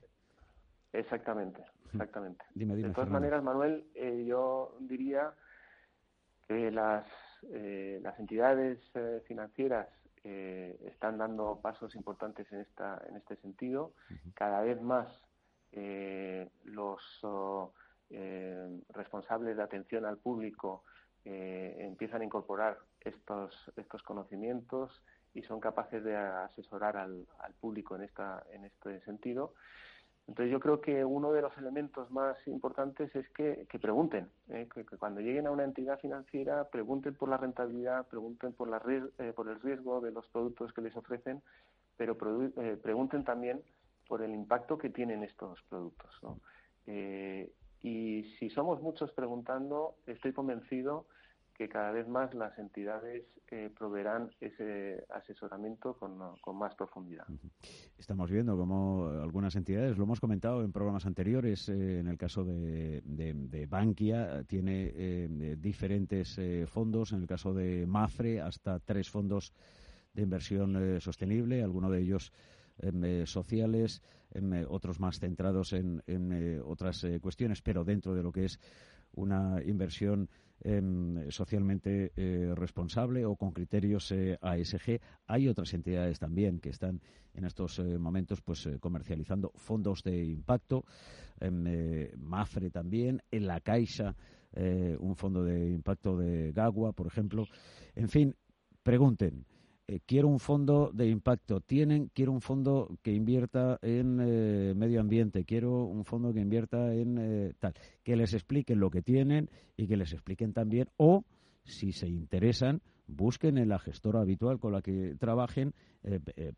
Exactamente, 0.92 1.64
exactamente. 1.86 2.44
de 2.54 2.90
todas 2.90 3.08
maneras, 3.08 3.42
Manuel, 3.42 3.86
eh, 3.94 4.24
yo 4.26 4.76
diría 4.80 5.32
que 6.46 6.70
las, 6.70 7.06
eh, 7.50 8.00
las 8.02 8.18
entidades 8.18 8.78
eh, 8.94 9.22
financieras 9.26 9.88
están 10.24 11.16
dando 11.16 11.58
pasos 11.62 11.94
importantes 11.94 12.52
en, 12.52 12.60
esta, 12.60 13.02
en 13.08 13.16
este 13.16 13.36
sentido. 13.36 13.94
Cada 14.34 14.60
vez 14.60 14.78
más 14.82 15.08
los 15.72 17.00
responsables 18.90 19.56
de 19.56 19.62
atención 19.62 20.04
al 20.04 20.18
público 20.18 20.82
empiezan 21.24 22.22
a 22.22 22.24
incorporar 22.24 22.78
estos, 23.00 23.54
estos 23.76 24.02
conocimientos 24.02 25.02
y 25.34 25.42
son 25.42 25.60
capaces 25.60 26.02
de 26.02 26.16
asesorar 26.16 26.96
al, 26.96 27.26
al 27.40 27.52
público 27.54 27.96
en, 27.96 28.02
esta, 28.02 28.44
en 28.52 28.64
este 28.64 29.00
sentido. 29.02 29.52
Entonces 30.28 30.52
yo 30.52 30.60
creo 30.60 30.82
que 30.82 31.06
uno 31.06 31.32
de 31.32 31.40
los 31.40 31.56
elementos 31.56 32.10
más 32.10 32.36
importantes 32.46 33.14
es 33.16 33.26
que, 33.30 33.66
pregunten, 33.80 34.28
¿eh? 34.50 34.68
que, 34.72 34.84
cuando 34.84 35.22
lleguen 35.22 35.46
a 35.46 35.50
una 35.50 35.64
entidad 35.64 35.98
financiera 35.98 36.68
pregunten 36.68 37.14
por 37.14 37.30
la 37.30 37.38
rentabilidad, 37.38 38.06
pregunten 38.06 38.52
por, 38.52 38.68
la, 38.68 38.82
eh, 39.18 39.32
por 39.34 39.48
el 39.48 39.58
riesgo 39.60 40.02
de 40.02 40.12
los 40.12 40.26
productos 40.28 40.70
que 40.74 40.82
les 40.82 40.94
ofrecen, 40.94 41.42
pero 41.96 42.14
eh, 42.58 42.78
pregunten 42.80 43.24
también 43.24 43.62
por 44.08 44.22
el 44.22 44.32
impacto 44.34 44.76
que 44.78 44.90
tienen 44.90 45.22
estos 45.22 45.62
productos. 45.68 46.10
y 47.80 48.24
si 48.38 48.50
somos 48.50 48.82
muchos 48.82 49.12
preguntando, 49.12 49.94
estoy 50.06 50.32
convencido 50.32 51.06
que 51.58 51.68
cada 51.68 51.90
vez 51.90 52.06
más 52.06 52.32
las 52.34 52.56
entidades 52.56 53.24
eh, 53.50 53.68
proveerán 53.76 54.30
ese 54.40 55.04
asesoramiento 55.10 55.94
con, 55.94 56.56
más 56.56 56.74
profundidad. 56.76 57.26
Estamos 57.98 58.30
viendo 58.30 58.56
cómo 58.56 59.08
algunas 59.08 59.56
entidades, 59.56 59.98
lo 59.98 60.04
hemos 60.04 60.20
comentado 60.20 60.62
en 60.62 60.70
programas 60.70 61.04
anteriores, 61.04 61.68
eh, 61.68 61.98
en 61.98 62.06
el 62.06 62.16
caso 62.16 62.44
de, 62.44 63.02
de, 63.04 63.66
Bankia, 63.66 64.44
tiene 64.44 64.92
eh, 64.94 65.56
diferentes 65.58 66.40
fondos, 66.70 67.12
en 67.12 67.22
el 67.22 67.26
caso 67.26 67.52
de 67.52 67.86
Mafre, 67.88 68.40
hasta 68.40 68.78
tres 68.78 69.10
fondos 69.10 69.52
de 70.14 70.22
inversión 70.22 71.00
sostenible, 71.00 71.62
algunos 71.64 71.90
de 71.90 72.00
ellos 72.00 72.32
sociales, 73.24 74.02
otros 74.68 75.00
más 75.00 75.18
centrados 75.18 75.72
en, 75.72 76.02
en 76.06 76.60
otras 76.64 77.06
cuestiones, 77.20 77.62
pero 77.62 77.84
dentro 77.84 78.14
de 78.14 78.22
lo 78.22 78.32
que 78.32 78.44
es 78.44 78.60
una 79.12 79.62
inversión 79.64 80.28
Em, 80.60 81.30
socialmente 81.30 82.10
eh, 82.16 82.52
responsable 82.56 83.24
o 83.24 83.36
con 83.36 83.52
criterios 83.52 84.10
eh, 84.10 84.36
ASG. 84.40 85.00
Hay 85.28 85.46
otras 85.46 85.72
entidades 85.72 86.18
también 86.18 86.58
que 86.58 86.70
están 86.70 87.00
en 87.34 87.44
estos 87.44 87.78
eh, 87.78 87.96
momentos 87.96 88.40
pues 88.40 88.68
comercializando 88.80 89.52
fondos 89.54 90.02
de 90.02 90.24
impacto. 90.24 90.84
Em, 91.38 92.08
Mafre 92.18 92.70
también, 92.70 93.22
en 93.30 93.46
la 93.46 93.60
Caixa 93.60 94.16
un 94.98 95.14
fondo 95.14 95.44
de 95.44 95.70
impacto 95.70 96.16
de 96.16 96.52
Gagua, 96.52 96.92
por 96.92 97.06
ejemplo. 97.06 97.44
En 97.94 98.08
fin, 98.08 98.34
pregunten. 98.82 99.44
Eh, 99.90 100.00
quiero 100.04 100.28
un 100.28 100.38
fondo 100.38 100.90
de 100.92 101.08
impacto, 101.08 101.62
tienen, 101.62 102.10
quiero 102.12 102.32
un 102.32 102.42
fondo 102.42 102.98
que 103.02 103.10
invierta 103.10 103.78
en 103.80 104.20
eh, 104.20 104.74
medio 104.76 105.00
ambiente, 105.00 105.46
quiero 105.46 105.84
un 105.84 106.04
fondo 106.04 106.30
que 106.34 106.40
invierta 106.40 106.94
en 106.94 107.16
eh, 107.18 107.54
tal, 107.58 107.72
que 108.04 108.14
les 108.14 108.34
expliquen 108.34 108.80
lo 108.80 108.90
que 108.90 109.00
tienen 109.00 109.48
y 109.78 109.86
que 109.86 109.96
les 109.96 110.12
expliquen 110.12 110.52
también, 110.52 110.90
o 110.98 111.24
si 111.64 111.92
se 111.92 112.06
interesan, 112.06 112.82
busquen 113.06 113.56
en 113.56 113.70
la 113.70 113.78
gestora 113.78 114.20
habitual 114.20 114.58
con 114.60 114.72
la 114.72 114.82
que 114.82 115.16
trabajen, 115.18 115.72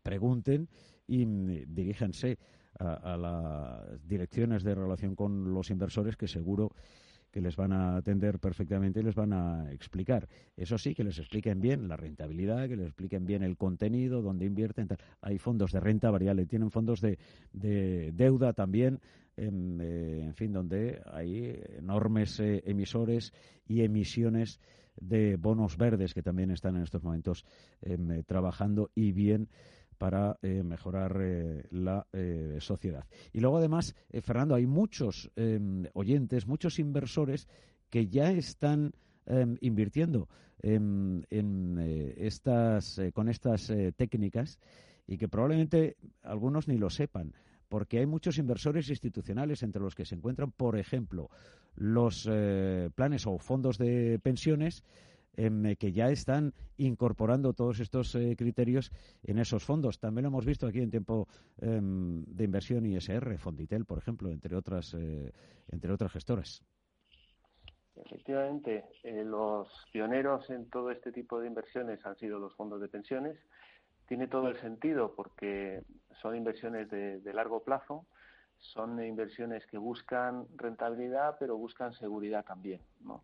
pregunten 0.03 0.67
y 1.07 1.25
mm, 1.25 1.73
diríjanse 1.73 2.37
a, 2.79 3.13
a 3.13 3.17
las 3.17 4.07
direcciones 4.07 4.61
de 4.63 4.75
relación 4.75 5.15
con 5.15 5.53
los 5.53 5.69
inversores 5.69 6.17
que 6.17 6.27
seguro 6.27 6.71
que 7.31 7.41
les 7.41 7.55
van 7.55 7.71
a 7.71 7.95
atender 7.95 8.39
perfectamente 8.39 8.99
y 8.99 9.03
les 9.03 9.15
van 9.15 9.33
a 9.33 9.71
explicar. 9.71 10.27
Eso 10.55 10.77
sí, 10.77 10.93
que 10.93 11.03
les 11.03 11.17
expliquen 11.17 11.61
bien 11.61 11.87
la 11.87 11.95
rentabilidad, 11.95 12.67
que 12.67 12.75
les 12.75 12.87
expliquen 12.87 13.25
bien 13.25 13.43
el 13.43 13.57
contenido, 13.57 14.21
dónde 14.21 14.45
invierten. 14.45 14.89
Hay 15.21 15.37
fondos 15.37 15.71
de 15.71 15.79
renta 15.79 16.11
variable, 16.11 16.45
tienen 16.45 16.71
fondos 16.71 17.01
de, 17.01 17.17
deuda 18.13 18.53
también, 18.53 18.99
en, 19.37 19.79
eh, 19.81 20.23
en, 20.23 20.33
fin, 20.33 20.51
donde 20.51 21.01
hay 21.11 21.57
enormes 21.77 22.39
eh, 22.39 22.61
emisores 22.65 23.33
y 23.65 23.81
emisiones 23.81 24.59
de 24.99 25.37
bonos 25.37 25.77
verdes 25.77 26.13
que 26.13 26.21
también 26.21 26.51
están 26.51 26.75
en 26.75 26.83
estos 26.83 27.01
momentos 27.01 27.45
em, 27.81 28.11
eh, 28.11 28.23
trabajando 28.23 28.91
y 28.93 29.13
bien 29.13 29.47
para 30.01 30.39
eh, 30.41 30.63
mejorar 30.63 31.15
eh, 31.21 31.63
la 31.69 32.07
eh, 32.11 32.57
sociedad. 32.59 33.05
Y 33.33 33.39
luego, 33.39 33.57
además, 33.57 33.93
Fernando, 34.23 34.55
hay 34.55 34.65
muchos 34.65 35.29
em, 35.35 35.85
oyentes, 35.93 36.47
muchos 36.47 36.79
inversores 36.79 37.47
que 37.91 38.07
ya 38.07 38.31
están 38.31 38.93
em, 39.27 39.57
invirtiendo 39.61 40.27
en, 40.63 41.27
estas, 42.17 42.99
con 43.13 43.29
estas 43.29 43.71
técnicas 43.95 44.59
y 45.05 45.17
que 45.17 45.27
probablemente 45.27 45.97
algunos 46.23 46.67
ni 46.67 46.77
lo 46.77 46.89
sepan 46.89 47.33
porque 47.69 47.99
hay 47.99 48.07
muchos 48.07 48.39
inversores 48.39 48.89
institucionales 48.89 49.61
entre 49.61 49.81
los 49.81 49.93
que 49.93 50.05
se 50.05 50.15
encuentran, 50.15 50.51
por 50.51 50.77
ejemplo, 50.77 51.29
los 51.75 52.29
planes 52.95 53.25
o 53.25 53.37
fondos 53.37 53.77
de 53.77 54.19
pensiones 54.19 54.83
Em, 55.37 55.75
que 55.75 55.93
ya 55.93 56.09
están 56.09 56.53
incorporando 56.77 57.53
todos 57.53 57.79
estos 57.79 58.13
eh, 58.15 58.35
criterios 58.37 58.91
en 59.23 59.39
esos 59.39 59.63
fondos. 59.63 59.97
También 59.97 60.23
lo 60.23 60.27
hemos 60.27 60.45
visto 60.45 60.67
aquí 60.67 60.81
en 60.81 60.91
tiempo 60.91 61.27
em, 61.57 62.25
de 62.25 62.43
inversión 62.43 62.85
ISR, 62.85 63.37
Fonditel, 63.37 63.85
por 63.85 63.97
ejemplo, 63.97 64.29
entre 64.29 64.55
otras, 64.57 64.93
eh, 64.93 65.31
entre 65.69 65.93
otras 65.93 66.11
gestoras. 66.11 66.63
Efectivamente, 67.95 68.83
eh, 69.03 69.23
los 69.23 69.69
pioneros 69.93 70.49
en 70.49 70.69
todo 70.69 70.91
este 70.91 71.13
tipo 71.13 71.39
de 71.39 71.47
inversiones 71.47 72.05
han 72.05 72.17
sido 72.17 72.37
los 72.37 72.53
fondos 72.55 72.81
de 72.81 72.89
pensiones. 72.89 73.37
Tiene 74.07 74.27
todo 74.27 74.49
el 74.49 74.59
sentido 74.59 75.15
porque 75.15 75.81
son 76.21 76.35
inversiones 76.35 76.89
de, 76.89 77.21
de 77.21 77.33
largo 77.33 77.63
plazo, 77.63 78.05
son 78.57 79.01
inversiones 79.01 79.65
que 79.67 79.77
buscan 79.77 80.45
rentabilidad, 80.57 81.37
pero 81.39 81.55
buscan 81.55 81.93
seguridad 81.93 82.43
también. 82.43 82.81
¿no? 82.99 83.23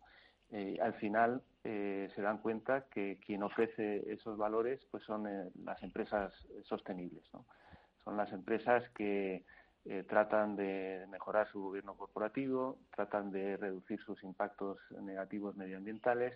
eh, 0.50 0.78
al 0.80 0.94
final 0.94 1.42
eh, 1.70 2.08
se 2.14 2.22
dan 2.22 2.38
cuenta 2.38 2.86
que 2.88 3.18
quien 3.18 3.42
ofrece 3.42 4.10
esos 4.10 4.38
valores 4.38 4.80
pues 4.90 5.04
son 5.04 5.26
eh, 5.26 5.50
las 5.62 5.82
empresas 5.82 6.32
sostenibles. 6.64 7.22
¿no? 7.34 7.44
Son 8.02 8.16
las 8.16 8.32
empresas 8.32 8.88
que 8.96 9.44
eh, 9.84 10.04
tratan 10.08 10.56
de 10.56 11.04
mejorar 11.10 11.46
su 11.52 11.60
gobierno 11.60 11.94
corporativo, 11.94 12.78
tratan 12.96 13.30
de 13.30 13.58
reducir 13.58 14.00
sus 14.00 14.24
impactos 14.24 14.78
negativos 15.02 15.56
medioambientales 15.56 16.34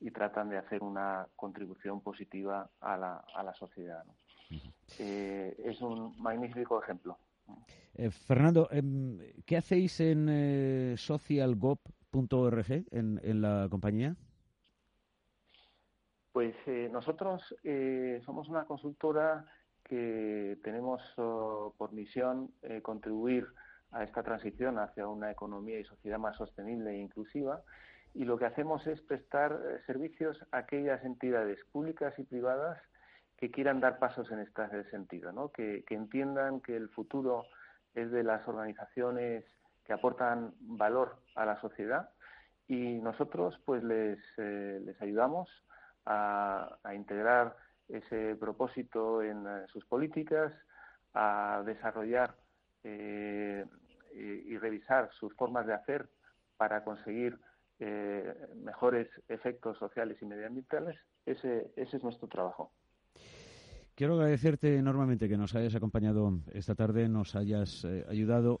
y 0.00 0.10
tratan 0.10 0.48
de 0.48 0.58
hacer 0.58 0.82
una 0.82 1.28
contribución 1.36 2.00
positiva 2.00 2.68
a 2.80 2.96
la, 2.96 3.24
a 3.36 3.44
la 3.44 3.54
sociedad. 3.54 4.04
¿no? 4.04 4.16
es 4.98 5.80
un 5.80 6.20
magnífico 6.20 6.82
ejemplo. 6.82 7.16
Fernando, 8.26 8.68
em, 8.72 9.16
¿qué 9.46 9.58
hacéis 9.58 10.00
en 10.00 10.96
SocialGop 10.98 11.78
.org 12.12 12.66
en, 12.90 13.20
en 13.22 13.40
la 13.40 13.68
compañía? 13.70 14.16
Pues 16.32 16.54
eh, 16.66 16.88
nosotros 16.90 17.54
eh, 17.62 18.22
somos 18.24 18.48
una 18.48 18.64
consultora 18.64 19.44
que 19.84 20.58
tenemos 20.64 21.02
oh, 21.18 21.74
por 21.76 21.92
misión 21.92 22.50
eh, 22.62 22.80
contribuir 22.80 23.46
a 23.90 24.02
esta 24.02 24.22
transición 24.22 24.78
hacia 24.78 25.06
una 25.06 25.30
economía 25.30 25.78
y 25.78 25.84
sociedad 25.84 26.18
más 26.18 26.36
sostenible 26.36 26.92
e 26.92 26.98
inclusiva 26.98 27.62
y 28.14 28.24
lo 28.24 28.38
que 28.38 28.46
hacemos 28.46 28.86
es 28.86 29.02
prestar 29.02 29.58
servicios 29.86 30.38
a 30.52 30.58
aquellas 30.58 31.04
entidades 31.04 31.58
públicas 31.70 32.18
y 32.18 32.24
privadas 32.24 32.78
que 33.36 33.50
quieran 33.50 33.80
dar 33.80 33.98
pasos 33.98 34.30
en 34.30 34.38
este 34.38 34.84
sentido, 34.90 35.32
¿no? 35.32 35.50
que, 35.50 35.84
entiendan 35.90 36.60
que 36.60 36.76
el 36.76 36.88
futuro 36.88 37.44
es 37.94 38.10
de 38.10 38.22
las 38.22 38.46
organizaciones 38.48 39.44
que 39.84 39.92
aportan 39.92 40.54
valor 40.60 41.18
a 41.34 41.44
la 41.44 41.60
sociedad 41.60 42.10
y 42.68 42.98
nosotros 42.98 43.58
pues 43.66 43.82
les, 43.82 44.18
les 44.38 45.00
ayudamos 45.02 45.50
a, 46.06 46.78
integrar 46.94 47.56
ese 47.88 48.36
propósito 48.36 49.22
en 49.22 49.44
sus 49.72 49.84
políticas, 49.86 50.52
a 51.14 51.62
desarrollar 51.64 52.34
y, 52.84 54.56
revisar 54.58 55.10
sus 55.18 55.34
formas 55.34 55.66
de 55.66 55.74
hacer 55.74 56.08
para 56.56 56.84
conseguir 56.84 57.38
eh, 57.80 58.34
mejores 58.62 59.08
efectos 59.28 59.76
sociales 59.78 60.18
y 60.20 60.26
medioambientales, 60.26 60.96
ese, 61.26 61.72
ese 61.74 61.96
es 61.96 62.02
nuestro 62.02 62.28
trabajo. 62.28 62.72
Quiero 63.94 64.14
agradecerte 64.14 64.76
enormemente 64.76 65.28
que 65.28 65.36
nos 65.36 65.54
hayas 65.54 65.74
acompañado 65.74 66.38
esta 66.52 66.74
tarde, 66.74 67.08
nos 67.08 67.34
hayas 67.34 67.84
eh, 67.84 68.04
ayudado 68.08 68.60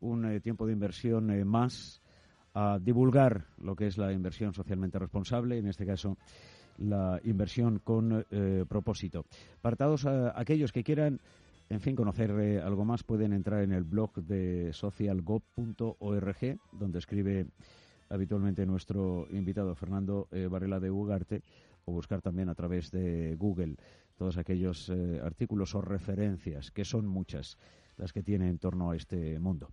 un 0.00 0.26
eh, 0.26 0.40
tiempo 0.40 0.66
de 0.66 0.72
inversión 0.72 1.46
más 1.48 2.02
a 2.54 2.78
divulgar 2.78 3.46
lo 3.58 3.74
que 3.74 3.86
es 3.86 3.96
la 3.96 4.12
inversión 4.12 4.52
socialmente 4.52 4.98
responsable, 4.98 5.58
en 5.58 5.68
este 5.68 5.86
caso 5.86 6.18
la 6.78 7.20
inversión 7.24 7.78
con 7.78 8.24
propósito. 8.68 9.24
Apartados 9.58 10.06
a 10.06 10.38
aquellos 10.38 10.72
que 10.72 10.84
quieran 10.84 11.20
en 11.72 11.80
fin, 11.80 11.96
conocer 11.96 12.30
eh, 12.32 12.60
algo 12.60 12.84
más 12.84 13.02
pueden 13.02 13.32
entrar 13.32 13.62
en 13.62 13.72
el 13.72 13.84
blog 13.84 14.12
de 14.16 14.74
socialgov.org, 14.74 16.58
donde 16.70 16.98
escribe 16.98 17.46
habitualmente 18.10 18.66
nuestro 18.66 19.26
invitado 19.30 19.74
Fernando 19.74 20.28
eh, 20.32 20.48
Varela 20.48 20.80
de 20.80 20.90
Ugarte, 20.90 21.42
o 21.86 21.92
buscar 21.92 22.20
también 22.20 22.50
a 22.50 22.54
través 22.54 22.90
de 22.90 23.36
Google 23.36 23.76
todos 24.18 24.36
aquellos 24.36 24.90
eh, 24.90 25.18
artículos 25.24 25.74
o 25.74 25.80
referencias, 25.80 26.70
que 26.70 26.84
son 26.84 27.06
muchas 27.06 27.56
las 27.96 28.12
que 28.12 28.22
tiene 28.22 28.50
en 28.50 28.58
torno 28.58 28.90
a 28.90 28.96
este 28.96 29.38
mundo. 29.38 29.70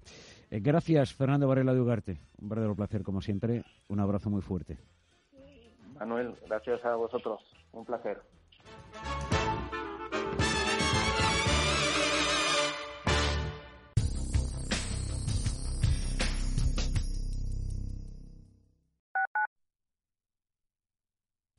gracias, 0.50 1.14
Fernando 1.14 1.50
Varela 1.50 1.74
de 1.74 1.82
Ugarte. 1.82 2.22
Un 2.42 2.48
verdadero 2.48 2.76
placer, 2.76 3.04
como 3.04 3.22
siempre. 3.22 3.64
Un 3.90 4.00
abrazo 4.00 4.30
muy 4.30 4.42
fuerte. 4.42 4.78
Manuel, 6.00 6.36
gracias 6.48 6.84
a 6.86 6.96
vosotros. 6.96 7.42
Un 7.74 7.86
placer. 7.86 8.22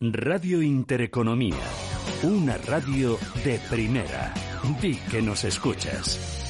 Radio 0.03 0.63
Intereconomía, 0.63 1.57
una 2.23 2.57
radio 2.57 3.19
de 3.45 3.61
primera. 3.69 4.33
Di 4.81 4.99
que 5.11 5.21
nos 5.21 5.45
escuchas. 5.45 6.50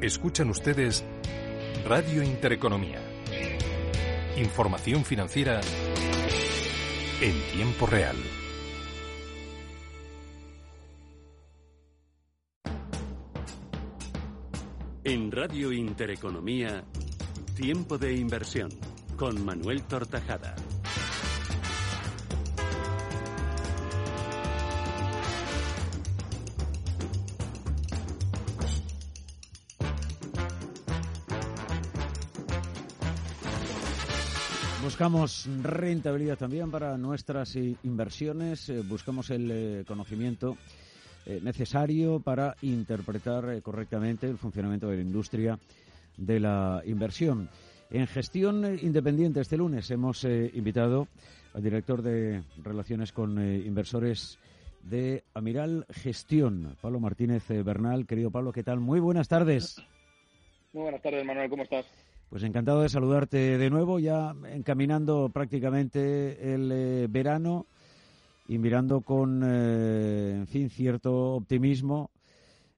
Escuchan 0.00 0.48
ustedes 0.48 1.04
Radio 1.84 2.22
Intereconomía. 2.22 3.00
Información 4.36 5.04
financiera 5.04 5.60
en 7.20 7.34
tiempo 7.52 7.84
real. 7.84 8.14
En 15.02 15.32
Radio 15.32 15.72
Intereconomía, 15.72 16.84
Tiempo 17.56 17.98
de 17.98 18.12
Inversión, 18.12 18.70
con 19.16 19.44
Manuel 19.44 19.82
Tortajada. 19.82 20.54
Buscamos 35.08 35.48
rentabilidad 35.62 36.36
también 36.36 36.70
para 36.70 36.98
nuestras 36.98 37.56
inversiones, 37.56 38.68
eh, 38.68 38.82
buscamos 38.82 39.30
el 39.30 39.50
eh, 39.50 39.84
conocimiento 39.88 40.58
eh, 41.24 41.40
necesario 41.42 42.20
para 42.20 42.54
interpretar 42.60 43.62
correctamente 43.62 44.28
el 44.28 44.36
funcionamiento 44.36 44.86
de 44.88 44.96
la 44.96 45.02
industria 45.02 45.58
de 46.18 46.40
la 46.40 46.82
inversión. 46.84 47.48
En 47.88 48.06
gestión 48.06 48.78
independiente 48.82 49.40
este 49.40 49.56
lunes 49.56 49.90
hemos 49.90 50.24
invitado 50.24 51.08
al 51.54 51.62
director 51.62 52.02
de 52.02 52.42
Relaciones 52.62 53.10
con 53.10 53.42
Inversores 53.42 54.38
de 54.82 55.24
Amiral 55.32 55.86
Gestión, 55.88 56.76
Pablo 56.82 57.00
Martínez 57.00 57.48
Bernal. 57.48 58.06
Querido 58.06 58.30
Pablo, 58.30 58.52
¿qué 58.52 58.62
tal? 58.62 58.78
Muy 58.78 59.00
buenas 59.00 59.26
tardes. 59.28 59.82
Muy 60.74 60.82
buenas 60.82 61.00
tardes, 61.00 61.24
Manuel, 61.24 61.48
¿cómo 61.48 61.62
estás? 61.62 61.86
Pues 62.28 62.42
encantado 62.42 62.82
de 62.82 62.90
saludarte 62.90 63.56
de 63.56 63.70
nuevo, 63.70 63.98
ya 63.98 64.34
encaminando 64.52 65.30
prácticamente 65.30 66.52
el 66.52 66.70
eh, 66.70 67.06
verano 67.08 67.64
y 68.46 68.58
mirando 68.58 69.00
con, 69.00 69.42
eh, 69.42 70.34
en 70.36 70.46
fin, 70.46 70.68
cierto 70.68 71.36
optimismo 71.36 72.10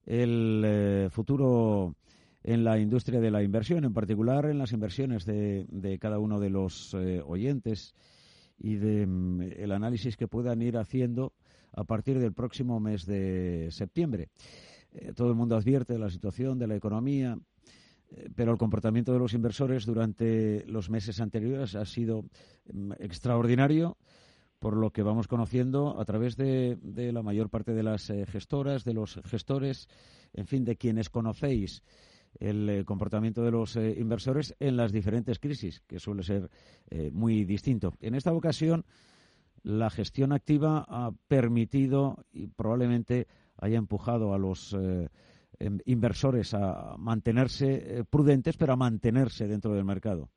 el 0.07 0.63
eh, 0.65 1.09
futuro 1.11 1.97
en 2.45 2.63
la 2.63 2.79
industria 2.79 3.19
de 3.19 3.33
la 3.33 3.43
inversión, 3.43 3.85
en 3.85 3.93
particular 3.93 4.47
en 4.47 4.59
las 4.59 4.71
inversiones 4.71 5.27
de, 5.27 5.99
cada 6.01 6.21
uno 6.21 6.39
de 6.39 6.51
los 6.51 6.95
oyentes. 6.95 7.95
y 8.57 8.77
de 8.77 9.05
mm, 9.05 9.43
el 9.57 9.73
análisis 9.73 10.17
que 10.17 10.29
puedan 10.29 10.63
ir 10.63 10.77
haciendo 10.77 11.33
a 11.73 11.83
partir 11.83 12.21
del 12.21 12.35
próximo 12.35 12.79
mes 12.79 13.05
de 13.05 13.69
septiembre. 13.73 14.29
Todo 15.17 15.29
el 15.29 15.35
mundo 15.35 15.57
advierte 15.57 15.95
de 15.95 15.99
la 15.99 16.11
situación 16.11 16.59
de 16.59 16.67
la 16.67 16.77
economía, 16.77 17.39
pero 18.35 18.53
el 18.53 18.59
comportamiento 18.59 19.13
de 19.13 19.19
los 19.19 19.35
inversores 19.35 19.87
durante 19.87 20.65
los 20.67 20.91
meses 20.91 21.21
anteriores 21.21 21.75
ha 21.75 21.85
sido 21.85 22.25
mm, 22.73 22.93
extraordinario 22.99 23.97
por 24.59 24.77
lo 24.77 24.91
que 24.91 25.03
vamos 25.03 25.27
conociendo 25.27 25.99
a 25.99 26.05
través 26.05 26.37
de, 26.37 26.79
la 27.13 27.23
mayor 27.23 27.49
parte 27.49 27.73
de 27.73 27.83
las 27.83 28.11
eh, 28.11 28.27
gestoras, 28.27 28.85
de 28.85 28.93
los 28.93 29.21
gestores, 29.25 29.89
en 30.35 30.47
fin, 30.47 30.65
de 30.65 30.77
quienes 30.77 31.09
conocéis 31.09 31.83
el 32.39 32.85
comportamiento 32.85 33.43
de 33.43 33.51
los 33.51 33.75
inversores 33.75 34.55
en 34.61 34.77
las 34.77 34.93
diferentes 34.93 35.41
crisis, 35.41 35.83
que 35.89 35.99
suele 35.99 36.23
ser 36.23 36.49
muy 37.11 37.45
distinto. 37.45 37.95
En 38.01 38.15
esta 38.15 38.33
ocasión, 38.33 38.85
la 39.63 39.91
gestión 39.91 40.33
activa 40.33 40.85
ha 40.89 41.13
permitido 41.29 42.25
y 42.33 42.47
probablemente 42.47 43.27
haya 43.57 43.79
empujado 43.79 44.33
a 44.33 44.39
los 44.39 44.75
eh, 44.79 45.09
inversores 45.85 46.55
a 46.55 46.97
mantenerse 46.97 47.99
eh, 48.01 48.05
prudentes, 48.05 48.57
pero 48.57 48.73
a 48.73 48.77
mantenerse 48.77 49.47
dentro 49.47 49.73
del 49.75 49.85
mercado. 49.85 50.29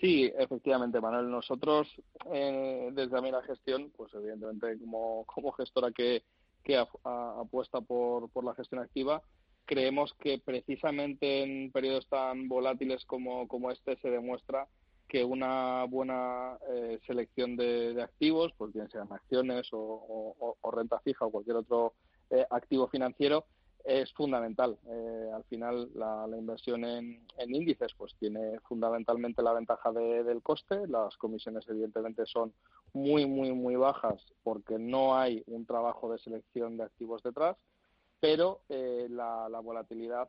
Sí, 0.00 0.30
efectivamente, 0.36 1.00
Manuel. 1.00 1.30
Nosotros, 1.30 1.88
eh, 2.32 2.90
desde 2.92 3.30
la 3.30 3.42
Gestión, 3.42 3.92
pues 3.96 4.12
evidentemente 4.14 4.78
como, 4.80 5.24
como 5.26 5.52
gestora 5.52 5.92
que, 5.92 6.24
que 6.64 6.76
apuesta 6.76 7.80
por, 7.80 8.28
por 8.30 8.44
la 8.44 8.54
gestión 8.54 8.80
activa, 8.80 9.22
creemos 9.64 10.12
que 10.14 10.38
precisamente 10.38 11.42
en 11.42 11.70
periodos 11.70 12.08
tan 12.08 12.48
volátiles 12.48 13.04
como, 13.04 13.46
como 13.46 13.70
este 13.70 13.96
se 13.98 14.10
demuestra 14.10 14.66
que 15.08 15.24
una 15.24 15.84
buena 15.84 16.56
eh, 16.70 16.98
selección 17.06 17.54
de, 17.56 18.00
activos, 18.02 18.52
pues 18.56 18.72
bien 18.72 18.88
sean 18.88 19.12
acciones 19.12 19.68
o, 19.72 20.56
renta 20.72 20.98
fija 21.00 21.26
o 21.26 21.30
cualquier 21.30 21.56
otro 21.56 21.92
eh, 22.32 22.46
activo 22.50 22.88
financiero, 22.88 23.44
es 23.84 24.12
fundamental. 24.12 24.78
Eh, 24.86 25.30
al 25.34 25.44
final, 25.44 25.90
la, 25.94 26.26
inversión 26.36 26.84
en, 26.84 27.26
índices 27.48 27.92
pues 27.96 28.14
tiene 28.18 28.58
fundamentalmente 28.60 29.42
la 29.42 29.52
ventaja 29.52 29.92
del 29.92 30.42
coste. 30.42 30.86
Las 30.86 31.16
comisiones, 31.16 31.64
evidentemente, 31.68 32.24
son 32.26 32.52
muy, 32.92 33.26
muy, 33.26 33.52
muy 33.52 33.76
bajas 33.76 34.24
porque 34.42 34.78
no 34.78 35.16
hay 35.16 35.42
un 35.46 35.66
trabajo 35.66 36.10
de 36.12 36.18
selección 36.18 36.76
de 36.76 36.84
activos 36.84 37.22
detrás 37.22 37.56
pero 38.20 38.60
la, 38.68 39.48
volatilidad 39.64 40.28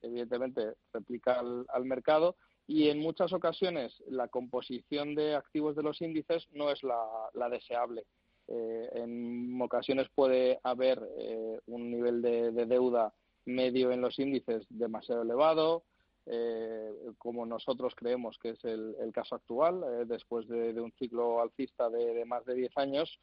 evidentemente 0.00 0.72
replica 0.90 1.38
al, 1.38 1.84
mercado 1.84 2.34
y 2.66 2.88
en 2.88 2.98
muchas 2.98 3.34
ocasiones 3.34 4.02
la 4.08 4.28
composición 4.28 5.14
de 5.14 5.34
activos 5.34 5.76
de 5.76 5.82
los 5.82 6.00
índices 6.00 6.48
no 6.52 6.70
es 6.70 6.82
la, 6.82 7.48
deseable. 7.50 8.06
Eh, 8.48 8.88
en 8.92 9.60
ocasiones 9.60 10.08
puede 10.14 10.60
haber 10.62 11.02
eh, 11.18 11.60
un 11.66 11.90
nivel 11.90 12.20
de, 12.22 12.52
deuda 12.66 13.12
medio 13.46 13.92
en 13.92 14.00
los 14.00 14.18
índices 14.18 14.64
demasiado 14.68 15.22
elevado, 15.22 15.84
eh, 16.26 16.92
como 17.18 17.44
nosotros 17.46 17.94
creemos 17.94 18.38
que 18.38 18.50
es 18.50 18.64
el, 18.64 18.94
caso 19.12 19.34
actual, 19.34 20.06
después 20.06 20.48
de, 20.48 20.80
un 20.80 20.92
ciclo 20.92 21.40
alcista 21.40 21.90
de, 21.90 22.14
de 22.14 22.24
más 22.24 22.44
de 22.44 22.54
10 22.54 22.76
años. 22.76 23.18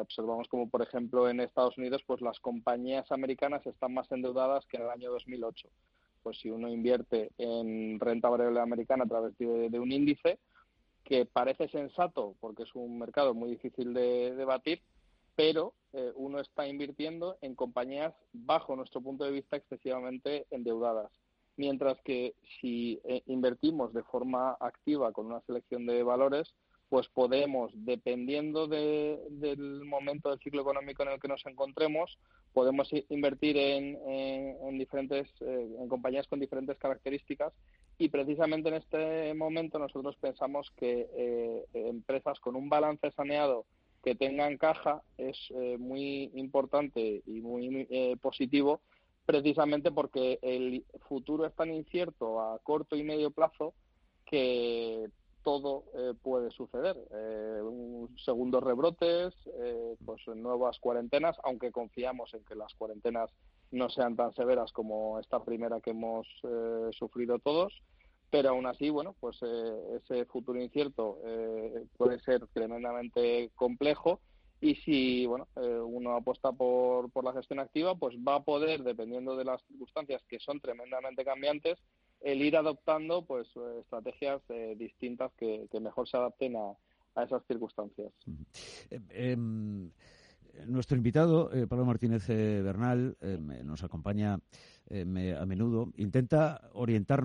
observamos 0.00 0.48
como, 0.48 0.68
por 0.68 0.82
ejemplo, 0.82 1.28
en 1.28 1.40
Estados 1.40 1.76
Unidos, 1.78 2.02
pues 2.06 2.20
las 2.20 2.38
compañías 2.40 3.10
americanas 3.12 3.66
están 3.66 3.94
más 3.94 4.10
endeudadas 4.12 4.66
que 4.66 4.76
en 4.76 4.84
el 4.84 4.90
año 4.90 5.10
2008 5.10 5.68
pues 6.22 6.38
si 6.40 6.50
uno 6.50 6.68
invierte 6.68 7.30
en 7.38 7.98
renta 7.98 8.28
variable 8.28 8.60
americana 8.60 9.04
a 9.04 9.08
través 9.08 9.36
de, 9.38 9.78
un 9.78 9.90
índice, 9.90 10.38
que 11.08 11.24
parece 11.24 11.68
sensato 11.68 12.36
porque 12.38 12.64
es 12.64 12.74
un 12.74 12.98
mercado 12.98 13.32
muy 13.32 13.48
difícil 13.48 13.94
de, 13.94 14.34
debatir, 14.34 14.82
pero 15.34 15.72
eh, 15.94 16.12
uno 16.16 16.38
está 16.38 16.68
invirtiendo 16.68 17.38
en 17.40 17.54
compañías, 17.54 18.12
bajo 18.34 18.76
nuestro 18.76 19.00
punto 19.00 19.24
de 19.24 19.30
vista, 19.30 19.56
excesivamente 19.56 20.46
endeudadas. 20.50 21.10
Mientras 21.56 21.98
que 22.02 22.34
si 22.60 23.00
eh, 23.04 23.22
invertimos 23.24 23.94
de 23.94 24.02
forma 24.02 24.58
activa 24.60 25.10
con 25.12 25.26
una 25.26 25.40
selección 25.46 25.86
de 25.86 26.02
valores, 26.02 26.54
pues 26.90 27.08
podemos, 27.08 27.72
dependiendo 27.74 28.66
del 28.66 29.84
momento 29.86 30.28
del 30.28 30.40
ciclo 30.40 30.60
económico 30.60 31.02
en 31.04 31.10
el 31.10 31.20
que 31.20 31.28
nos 31.28 31.44
encontremos, 31.46 32.18
podemos 32.52 32.90
invertir 33.08 33.56
en, 33.56 34.78
diferentes 34.78 35.28
eh, 35.40 35.76
en 35.80 35.88
compañías 35.88 36.26
con 36.28 36.40
diferentes 36.40 36.78
características 36.78 37.52
y 37.98 38.08
precisamente 38.08 38.68
en 38.68 38.76
este 38.76 39.34
momento 39.34 39.78
nosotros 39.78 40.16
pensamos 40.16 40.70
que 40.76 41.08
eh, 41.12 41.64
empresas 41.74 42.38
con 42.40 42.56
un 42.56 42.68
balance 42.68 43.10
saneado 43.10 43.66
que 44.02 44.14
tengan 44.14 44.56
caja 44.56 45.02
es 45.16 45.36
eh, 45.50 45.76
muy 45.78 46.30
importante 46.34 47.22
y 47.26 47.40
muy 47.40 47.86
positivo 48.20 48.80
precisamente 49.28 49.90
porque 49.92 50.38
el 50.40 50.86
futuro 51.06 51.44
es 51.44 51.54
tan 51.54 51.70
incierto 51.70 52.40
a 52.40 52.58
corto 52.60 52.96
y 52.96 53.02
medio 53.02 53.30
plazo 53.30 53.74
que 54.24 55.10
todo 55.42 55.84
eh, 55.94 56.14
puede 56.22 56.50
suceder. 56.50 56.96
Eh, 57.10 57.60
segundos 58.24 58.62
rebrotes, 58.62 59.34
eh, 59.60 59.96
pues 60.02 60.26
nuevas 60.28 60.78
cuarentenas, 60.78 61.36
aunque 61.44 61.72
confiamos 61.72 62.32
en 62.32 62.42
que 62.44 62.54
las 62.54 62.72
cuarentenas 62.74 63.30
no 63.70 63.88
sean 63.90 64.16
tan 64.16 64.32
severas 64.34 64.72
como 64.72 65.18
esta 65.18 65.42
primera 65.44 65.80
que 65.80 65.90
hemos 65.90 66.26
eh, 66.44 66.90
sufrido 66.92 67.38
todos. 67.38 67.72
Pero 68.30 68.50
aún 68.50 68.66
así, 68.66 68.90
bueno, 68.90 69.14
pues 69.20 69.40
ese 69.42 70.26
futuro 70.26 70.60
incierto 70.60 71.18
puede 71.96 72.20
ser 72.20 72.46
tremendamente 72.48 73.50
complejo 73.54 74.20
y 74.60 74.74
si 74.74 75.24
bueno 75.24 75.48
uno 75.56 76.14
apuesta 76.14 76.52
por, 76.52 77.10
por 77.10 77.24
la 77.24 77.32
gestión 77.32 77.58
activa, 77.58 77.94
pues 77.94 78.14
va 78.16 78.34
a 78.34 78.42
poder, 78.44 78.82
dependiendo 78.82 79.34
de 79.34 79.46
las 79.46 79.62
circunstancias 79.62 80.22
que 80.28 80.38
son 80.40 80.60
tremendamente 80.60 81.24
cambiantes, 81.24 81.78
el 82.20 82.42
ir 82.42 82.56
adoptando 82.56 83.24
pues 83.24 83.48
eh, 83.56 83.80
estrategias 83.80 84.42
eh, 84.48 84.74
distintas 84.76 85.32
que, 85.34 85.68
mejor 85.80 86.08
se 86.08 86.16
adapten 86.16 86.56
a, 86.56 86.74
esas 87.22 87.44
circunstancias. 87.46 88.12
Eh, 88.90 89.36
nuestro 90.66 90.96
invitado, 90.96 91.50
Pablo 91.68 91.84
Martínez 91.84 92.26
Bernal, 92.28 93.16
nos 93.64 93.84
acompaña 93.84 94.34
a 94.34 95.46
menudo, 95.46 95.92
intenta 95.96 96.70
orientar 96.72 97.24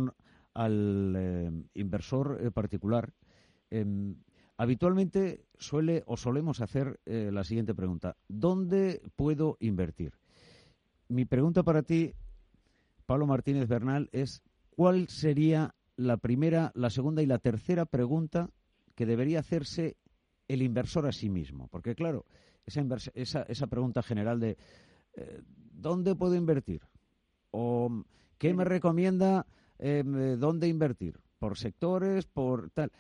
al 0.54 1.66
inversor 1.74 2.52
particular. 2.54 3.14
Em, 3.72 4.16
habitualmente 4.58 5.46
suele 5.58 6.04
o 6.06 6.18
solemos 6.18 6.62
hacer 6.62 7.00
la 7.06 7.44
siguiente 7.44 7.74
pregunta. 7.74 8.18
¿Dónde 8.28 9.02
puedo 9.16 9.58
invertir? 9.60 10.14
Mi 11.08 11.26
pregunta 11.26 11.64
para 11.64 11.84
ti, 11.84 12.14
Pablo 13.06 13.28
Martínez 13.28 13.68
Bernal, 13.68 14.10
es 14.12 14.42
¿cuál 14.70 15.08
sería 15.08 15.76
la 15.96 16.18
primera, 16.18 16.72
la 16.76 16.90
segunda 16.90 17.22
y 17.22 17.26
la 17.26 17.40
tercera 17.40 17.86
pregunta 17.86 18.50
que 18.96 19.06
debería 19.06 19.40
hacerse 19.40 19.98
el 20.48 20.62
inversor 20.62 21.06
a 21.06 21.12
sí 21.12 21.30
mismo? 21.30 21.68
Porque, 21.68 21.96
claro, 21.96 22.26
esa, 22.66 23.44
esa, 23.44 23.68
pregunta 23.68 24.02
general 24.04 24.40
de 24.40 24.58
eh, 25.16 25.42
¿dónde 25.72 26.16
puedo 26.16 26.36
invertir? 26.36 26.82
¿O 27.52 28.04
qué 28.38 28.54
me 28.54 28.64
recomienda 28.64 29.46
em, 29.80 30.40
dónde 30.40 30.68
invertir? 30.68 31.20
¿Por 31.40 31.58
sectores? 31.58 32.26
¿Por 32.26 32.70
tal? 32.72 32.92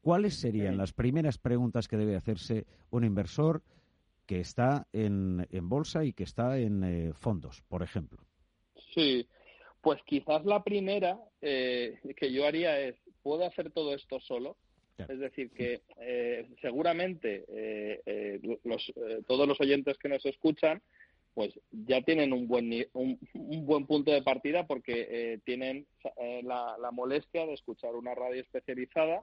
¿Cuáles 0.00 0.34
serían 0.34 0.76
las 0.76 0.92
primeras 0.92 1.38
preguntas 1.38 1.88
que 1.88 1.96
debe 1.96 2.16
hacerse 2.16 2.66
un 2.90 3.04
inversor 3.04 3.62
que 4.26 4.40
está 4.40 4.86
en, 4.92 5.46
en 5.50 5.68
bolsa 5.68 6.04
y 6.04 6.12
que 6.12 6.24
está 6.24 6.58
en 6.58 6.82
eh, 6.82 7.12
fondos, 7.14 7.62
por 7.68 7.82
ejemplo? 7.82 8.18
Sí, 8.94 9.28
pues 9.80 10.00
quizás 10.04 10.44
la 10.44 10.64
primera 10.64 11.18
eh, 11.40 12.00
que 12.16 12.32
yo 12.32 12.46
haría 12.46 12.80
es, 12.80 12.96
¿puedo 13.22 13.46
hacer 13.46 13.70
todo 13.70 13.94
esto 13.94 14.18
solo? 14.20 14.56
Es 14.98 15.18
decir, 15.18 15.50
que 15.50 15.82
eh, 16.00 16.46
seguramente 16.62 17.44
eh, 17.48 18.40
los, 18.64 18.92
todos 19.26 19.46
los 19.46 19.60
oyentes 19.60 19.98
que 19.98 20.08
nos 20.08 20.24
escuchan 20.24 20.82
pues 21.34 21.52
ya 21.70 22.00
tienen 22.00 22.32
un 22.32 22.48
buen 22.48 22.70
un, 22.94 23.18
buen 23.66 23.86
punto 23.86 24.10
de 24.10 24.22
partida 24.22 24.66
porque 24.66 25.38
tienen 25.44 25.86
la, 26.42 26.90
molestia 26.92 27.44
de 27.44 27.52
escuchar 27.52 27.94
una 27.94 28.14
radio 28.14 28.40
especializada 28.40 29.22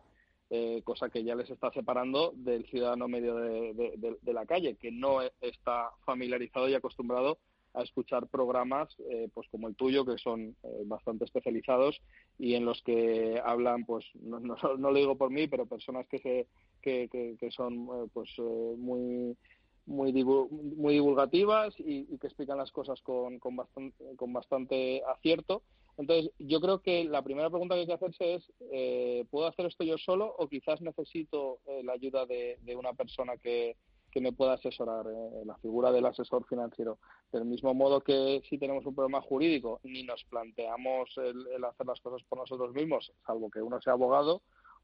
cosa 0.84 1.10
que 1.10 1.24
ya 1.24 1.34
les 1.34 1.50
está 1.50 1.72
separando 1.72 2.32
del 2.36 2.68
ciudadano 2.68 3.08
medio 3.08 3.36
de, 3.36 4.32
la 4.32 4.46
calle 4.46 4.76
que 4.76 4.92
no 4.92 5.24
está 5.42 5.90
familiarizado 6.06 6.70
y 6.70 6.76
acostumbrado 6.76 7.40
a 7.74 7.82
escuchar 7.82 8.28
programas 8.28 8.96
eh, 9.10 9.30
pues 9.34 9.48
como 9.50 9.68
el 9.68 9.76
tuyo 9.76 10.06
que 10.06 10.18
son 10.18 10.56
eh, 10.64 10.84
bastante 10.86 11.26
especializados 11.26 12.02
y 12.38 12.56
en 12.56 12.66
los 12.66 12.82
que 12.84 13.42
hablan 13.44 13.86
pues 13.86 14.06
no, 14.16 14.40
no, 14.40 14.56
lo 14.78 14.94
digo 14.94 15.18
por 15.18 15.32
mí 15.32 15.48
pero 15.48 15.66
personas 15.66 16.08
que 16.08 16.20
se 16.20 16.48
que, 16.82 17.38
que, 17.40 17.52
son 17.52 17.88
eh, 17.88 18.10
pues 18.14 18.30
muy 18.78 19.38
muy 19.86 20.14
muy 20.14 20.94
divulgativas 20.94 21.74
y, 21.80 22.06
que 22.18 22.28
explican 22.28 22.58
las 22.58 22.72
cosas 22.72 23.02
con, 23.02 23.40
con 23.40 23.56
bastante 23.56 24.16
con 24.16 24.34
bastante 24.34 25.02
acierto. 25.08 25.64
Entonces, 25.98 26.32
yo 26.40 26.60
creo 26.60 26.82
que 26.82 27.04
la 27.04 27.22
primera 27.22 27.50
pregunta 27.50 27.76
que 27.76 27.82
hay 27.82 27.88
que 27.88 27.94
hacerse 27.94 28.36
es, 28.36 28.52
eh, 28.72 29.26
¿puedo 29.30 29.48
hacer 29.48 29.68
esto 29.68 29.84
yo 29.84 29.98
solo 29.98 30.34
o 30.38 30.48
quizás 30.48 30.82
necesito 30.82 31.60
eh, 31.68 31.84
la 31.84 31.94
ayuda 31.94 32.26
de, 32.26 32.58
una 32.76 32.94
persona 32.94 33.38
que, 33.38 33.76
me 34.22 34.32
pueda 34.32 34.54
asesorar, 34.54 35.06
eh, 35.08 35.46
la 35.46 35.58
figura 35.58 35.92
del 35.92 36.06
asesor 36.06 36.46
financiero? 36.48 37.00
Del 37.32 37.46
mismo 37.46 37.74
modo 37.74 38.02
que 38.02 38.42
si 38.50 38.58
tenemos 38.58 38.86
un 38.86 38.96
problema 38.96 39.22
jurídico 39.22 39.80
ni 39.84 40.04
nos 40.04 40.24
planteamos 40.26 41.10
el, 41.18 41.64
hacer 41.64 41.86
las 41.86 42.00
cosas 42.02 42.22
por 42.28 42.40
nosotros 42.40 42.74
mismos, 42.74 43.12
salvo 43.26 43.50
que 43.50 43.62
uno 43.62 43.82
sea 43.82 43.94
abogado, 43.94 44.42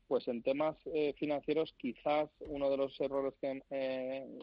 pues 0.08 0.28
en 0.28 0.42
temas 0.42 0.76
financieros 1.18 1.76
quizás 1.78 2.32
uno 2.40 2.72
de 2.72 2.78
los 2.78 3.00
errores 3.00 3.36
que, 3.40 3.62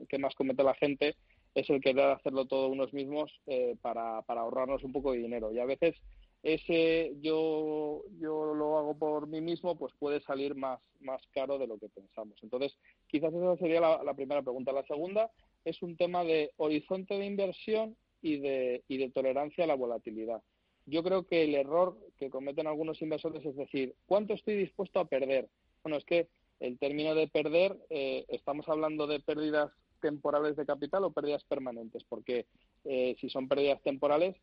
que 0.09 0.19
más 0.19 0.33
comete 0.37 0.63
la 0.63 0.75
gente 0.75 1.17
es 1.57 1.69
el 1.71 1.81
querer 1.81 2.11
hacerlo 2.11 2.45
todo 2.45 2.69
unos 2.69 2.93
mismos 2.93 3.33
para, 3.83 4.23
para 4.23 4.43
ahorrarnos 4.43 4.85
un 4.85 4.93
poco 4.93 5.11
de 5.11 5.19
dinero. 5.19 5.51
Y 5.51 5.59
a 5.59 5.65
veces 5.65 5.97
ese 6.43 7.13
yo, 7.21 8.03
yo 8.19 8.55
lo 8.55 8.79
hago 8.79 8.99
por 8.99 9.27
mí 9.27 9.41
mismo, 9.41 9.77
pues 9.77 9.93
puede 9.99 10.21
salir 10.23 10.55
más, 10.55 10.81
más 11.01 11.21
caro 11.33 11.59
de 11.59 11.67
lo 11.67 11.79
que 11.79 11.89
pensamos. 11.89 12.39
Entonces, 12.43 12.77
quizás 13.09 13.35
esa 13.35 13.57
sería 13.57 13.81
la, 13.81 14.15
primera 14.15 14.43
pregunta. 14.43 14.73
La 14.73 14.87
segunda 14.87 15.31
es 15.65 15.83
un 15.83 15.97
tema 15.97 16.25
de 16.25 16.53
horizonte 16.57 17.19
de 17.19 17.27
inversión 17.27 17.97
y 18.23 18.39
de, 18.39 18.85
y 18.89 18.99
de 18.99 19.11
tolerancia 19.11 19.65
a 19.65 19.67
la 19.67 19.75
volatilidad. 19.75 20.43
Yo 20.87 21.03
creo 21.03 21.27
que 21.27 21.43
el 21.43 21.55
error 21.55 21.99
que 22.17 22.31
cometen 22.31 22.69
algunos 22.69 23.03
inversores 23.03 23.45
es 23.45 23.57
decir, 23.57 23.95
¿cuánto 24.07 24.35
estoy 24.35 24.57
dispuesto 24.57 25.01
a 25.01 25.07
perder? 25.07 25.49
Bueno, 25.83 25.97
es 25.97 26.05
que 26.05 26.29
el 26.61 26.79
término 26.79 27.15
de 27.15 27.29
perder, 27.29 27.77
eh, 27.91 28.25
estamos 28.29 28.69
hablando 28.69 29.07
de 29.07 29.21
pérdidas 29.21 29.73
temporales 30.01 30.57
de 30.57 30.67
capital 30.67 31.05
o 31.05 31.13
pérdidas 31.13 31.45
permanentes, 31.45 32.05
porque 32.05 32.47
eh, 32.85 33.17
si 33.21 33.29
son 33.29 33.49
pérdidas 33.49 33.83
temporales, 33.83 34.37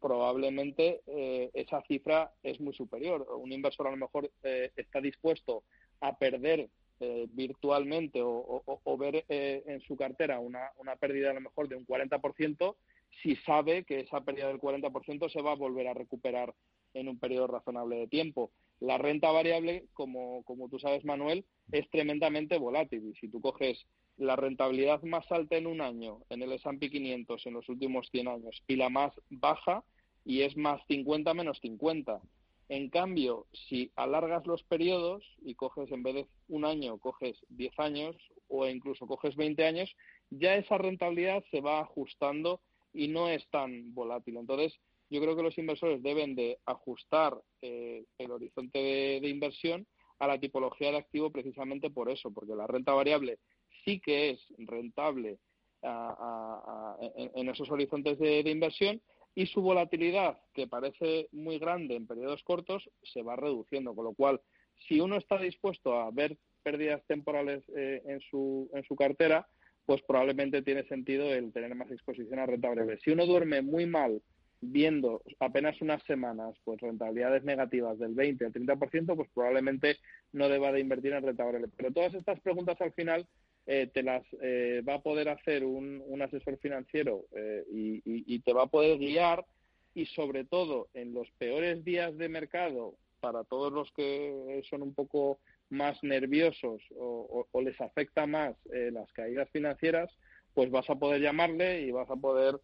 probablemente 0.00 1.02
eh, 1.06 1.50
esa 1.54 1.82
cifra 1.82 2.32
es 2.42 2.60
muy 2.60 2.74
superior. 2.74 3.26
Un 3.38 3.52
inversor 3.52 3.88
a 3.88 3.90
lo 3.90 3.96
mejor 3.96 4.30
eh, 4.42 4.70
está 4.76 5.00
dispuesto 5.00 5.64
a 6.00 6.16
perder 6.16 6.68
eh, 7.00 7.26
virtualmente 7.30 8.20
o, 8.22 8.96
ver 8.98 9.24
en 9.28 9.80
su 9.82 9.96
cartera 9.96 10.40
una, 10.40 10.70
una, 10.78 10.96
pérdida 10.96 11.30
a 11.30 11.34
lo 11.34 11.42
mejor 11.42 11.68
de 11.68 11.76
un 11.76 11.86
40% 11.86 12.74
si 13.22 13.36
sabe 13.36 13.84
que 13.84 14.00
esa 14.00 14.22
pérdida 14.22 14.48
del 14.48 14.60
40% 14.60 15.30
se 15.30 15.42
va 15.42 15.52
a 15.52 15.56
volver 15.56 15.88
a 15.88 15.94
recuperar 15.94 16.54
en 16.94 17.08
un 17.08 17.18
periodo 17.18 17.46
razonable 17.46 17.96
de 17.96 18.08
tiempo. 18.08 18.50
La 18.80 18.98
renta 18.98 19.30
variable, 19.30 19.86
como, 19.92 20.42
como 20.44 20.68
tú 20.68 20.78
sabes, 20.78 21.04
Manuel, 21.04 21.44
es 21.72 21.88
tremendamente 21.90 22.58
volátil. 22.58 23.10
Y 23.10 23.14
si 23.18 23.28
tú 23.28 23.40
coges 23.40 23.86
la 24.16 24.36
rentabilidad 24.36 25.02
más 25.02 25.30
alta 25.30 25.56
en 25.56 25.66
un 25.66 25.80
año 25.80 26.20
en 26.30 26.42
el 26.42 26.52
S&P 26.52 26.90
500 26.90 27.46
en 27.46 27.54
los 27.54 27.68
últimos 27.68 28.08
100 28.10 28.28
años 28.28 28.62
y 28.66 28.76
la 28.76 28.88
más 28.88 29.12
baja 29.28 29.84
y 30.24 30.42
es 30.42 30.56
más 30.56 30.80
50 30.88 31.34
menos 31.34 31.58
50. 31.60 32.20
En 32.68 32.90
cambio, 32.90 33.46
si 33.68 33.92
alargas 33.94 34.44
los 34.46 34.62
periodos 34.64 35.22
y 35.42 35.54
coges 35.54 35.90
en 35.92 36.02
vez 36.02 36.14
de 36.14 36.26
un 36.48 36.64
año, 36.64 36.98
coges 36.98 37.36
10 37.50 37.78
años 37.78 38.16
o 38.48 38.66
incluso 38.66 39.06
coges 39.06 39.36
20 39.36 39.64
años, 39.64 39.94
ya 40.30 40.56
esa 40.56 40.76
rentabilidad 40.76 41.44
se 41.50 41.60
va 41.60 41.80
ajustando 41.80 42.60
y 42.92 43.08
no 43.08 43.28
es 43.28 43.46
tan 43.50 43.94
volátil. 43.94 44.38
Entonces, 44.38 44.74
yo 45.10 45.20
creo 45.20 45.36
que 45.36 45.42
los 45.42 45.58
inversores 45.58 46.02
deben 46.02 46.34
de 46.34 46.58
ajustar 46.64 47.40
eh, 47.62 48.04
el 48.18 48.30
horizonte 48.32 48.78
de 49.20 49.28
inversión 49.28 49.86
a 50.18 50.26
la 50.26 50.40
tipología 50.40 50.90
de 50.90 50.98
activo 50.98 51.30
precisamente 51.30 51.90
por 51.90 52.10
eso, 52.10 52.32
porque 52.32 52.56
la 52.56 52.66
renta 52.66 52.92
variable 52.92 53.38
sí 53.86 54.00
que 54.00 54.30
es 54.30 54.40
rentable 54.58 55.38
en, 55.82 57.48
esos 57.48 57.70
horizontes 57.70 58.18
de, 58.18 58.40
inversión 58.40 59.00
y 59.34 59.46
su 59.46 59.62
volatilidad, 59.62 60.38
que 60.52 60.66
parece 60.66 61.28
muy 61.32 61.58
grande 61.58 61.94
en 61.94 62.06
periodos 62.06 62.42
cortos, 62.42 62.90
se 63.02 63.22
va 63.22 63.36
reduciendo. 63.36 63.94
Con 63.94 64.04
lo 64.04 64.14
cual, 64.14 64.40
si 64.88 65.00
uno 65.00 65.16
está 65.16 65.38
dispuesto 65.38 65.98
a 65.98 66.10
ver 66.10 66.36
pérdidas 66.62 67.04
temporales 67.06 67.62
eh, 67.76 68.02
en, 68.06 68.20
su, 68.22 68.68
en 68.74 68.82
su 68.84 68.96
cartera, 68.96 69.46
pues 69.84 70.02
probablemente 70.02 70.62
tiene 70.62 70.82
sentido 70.88 71.32
el 71.32 71.52
tener 71.52 71.74
más 71.74 71.90
exposición 71.90 72.40
a 72.40 72.46
renta 72.46 72.68
variable. 72.68 72.98
Si 73.04 73.10
uno 73.10 73.24
duerme 73.24 73.62
muy 73.62 73.86
mal 73.86 74.20
viendo 74.60 75.22
apenas 75.38 75.80
unas 75.80 76.02
semanas 76.04 76.56
pues 76.64 76.80
rentabilidades 76.80 77.44
negativas 77.44 77.98
del 77.98 78.14
20 78.14 78.46
al 78.46 78.52
30%, 78.52 79.14
pues 79.14 79.28
probablemente 79.32 79.98
no 80.32 80.48
deba 80.48 80.72
de 80.72 80.80
invertir 80.80 81.12
en 81.12 81.22
renta 81.22 81.44
variable. 81.44 81.68
Pero 81.76 81.92
todas 81.92 82.14
estas 82.14 82.40
preguntas 82.40 82.80
al 82.80 82.92
final 82.94 83.28
eh, 83.68 83.90
te 83.92 84.04
las 84.04 84.22
eh, 84.42 84.80
va 84.88 84.94
a 84.94 85.02
poder 85.02 85.28
hacer 85.28 85.64
un, 85.64 86.22
asesor 86.22 86.56
financiero 86.58 87.24
eh, 87.36 87.64
y, 87.68 88.38
te 88.40 88.52
va 88.52 88.62
a 88.62 88.68
poder 88.68 88.96
guiar 88.98 89.44
y 89.92 90.06
sobre 90.06 90.44
todo 90.44 90.88
en 90.94 91.12
los 91.12 91.28
peores 91.32 91.84
días 91.84 92.16
de 92.16 92.28
mercado 92.28 92.94
para 93.20 93.42
todos 93.42 93.72
los 93.72 93.90
que 93.92 94.62
son 94.70 94.82
un 94.82 94.94
poco 94.94 95.40
más 95.68 96.00
nerviosos 96.04 96.80
o, 96.96 97.46
les 97.60 97.80
afecta 97.80 98.24
más 98.26 98.54
las 98.70 99.12
caídas 99.12 99.50
financieras, 99.50 100.16
pues 100.54 100.70
vas 100.70 100.88
a 100.88 100.94
poder 100.94 101.20
llamarle 101.20 101.82
y 101.82 101.90
vas 101.90 102.08
a 102.08 102.16
poder 102.16 102.60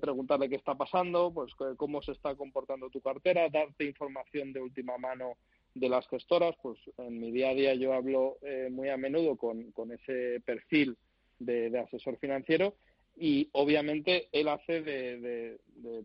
preguntarle 0.00 0.48
qué 0.48 0.56
está 0.56 0.74
pasando, 0.74 1.32
pues 1.32 1.54
cómo 1.76 2.02
se 2.02 2.12
está 2.12 2.34
comportando 2.34 2.90
tu 2.90 3.00
cartera, 3.00 3.48
darte 3.48 3.84
información 3.84 4.52
de 4.52 4.60
última 4.60 4.98
mano 4.98 5.38
de 5.78 5.88
las 5.88 6.08
gestoras, 6.08 6.54
pues 6.62 6.78
en 6.98 7.18
mi 7.18 7.30
día 7.30 7.50
a 7.50 7.54
día 7.54 7.74
yo 7.74 7.92
hablo 7.92 8.38
eh, 8.42 8.68
muy 8.70 8.88
a 8.88 8.96
menudo 8.96 9.36
con, 9.36 9.72
ese 9.92 10.40
perfil 10.44 10.96
de, 11.38 11.76
asesor 11.78 12.18
financiero 12.18 12.74
y 13.16 13.48
obviamente 13.52 14.28
él 14.32 14.48
hace 14.48 14.82
de, 14.82 15.58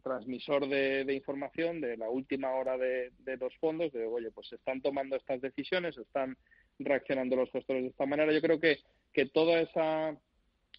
transmisor 0.04 0.68
de, 0.68 1.14
información 1.14 1.82
de 1.82 1.98
la 1.98 2.10
última 2.10 2.52
hora 2.52 2.78
de, 2.78 3.12
los 3.40 3.56
fondos, 3.58 3.92
de 3.92 4.06
oye, 4.06 4.32
pues 4.32 4.48
se 4.48 4.56
están 4.56 4.82
tomando 4.82 5.16
estas 5.16 5.42
decisiones, 5.42 5.98
están 5.98 6.38
reaccionando 6.80 7.36
los 7.36 7.52
gestores 7.52 7.84
de 7.84 7.90
esta 7.90 8.06
manera. 8.06 8.32
Yo 8.32 8.42
creo 8.42 8.60
que, 8.60 8.80
que 9.12 9.26
toda 9.28 9.60
esa, 9.62 10.18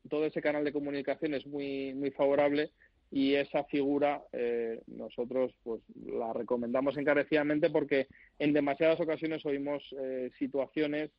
todo 0.09 0.27
ese 0.27 0.43
canal 0.43 0.65
de 0.65 0.73
comunicación 0.73 1.35
es 1.35 1.47
muy, 1.47 1.95
muy 1.95 2.11
favorable 2.11 2.71
y 3.15 3.37
esa 3.37 3.63
figura 3.63 4.25
eh, 4.33 4.83
nosotros 4.89 5.55
pues 5.63 5.81
la 6.05 6.33
recomendamos 6.33 6.97
encarecidamente 6.97 7.71
porque 7.71 8.09
en 8.41 8.53
demasiadas 8.53 8.99
ocasiones 8.99 9.47
oímos 9.47 9.85
eh, 10.03 10.33
situaciones 10.37 11.13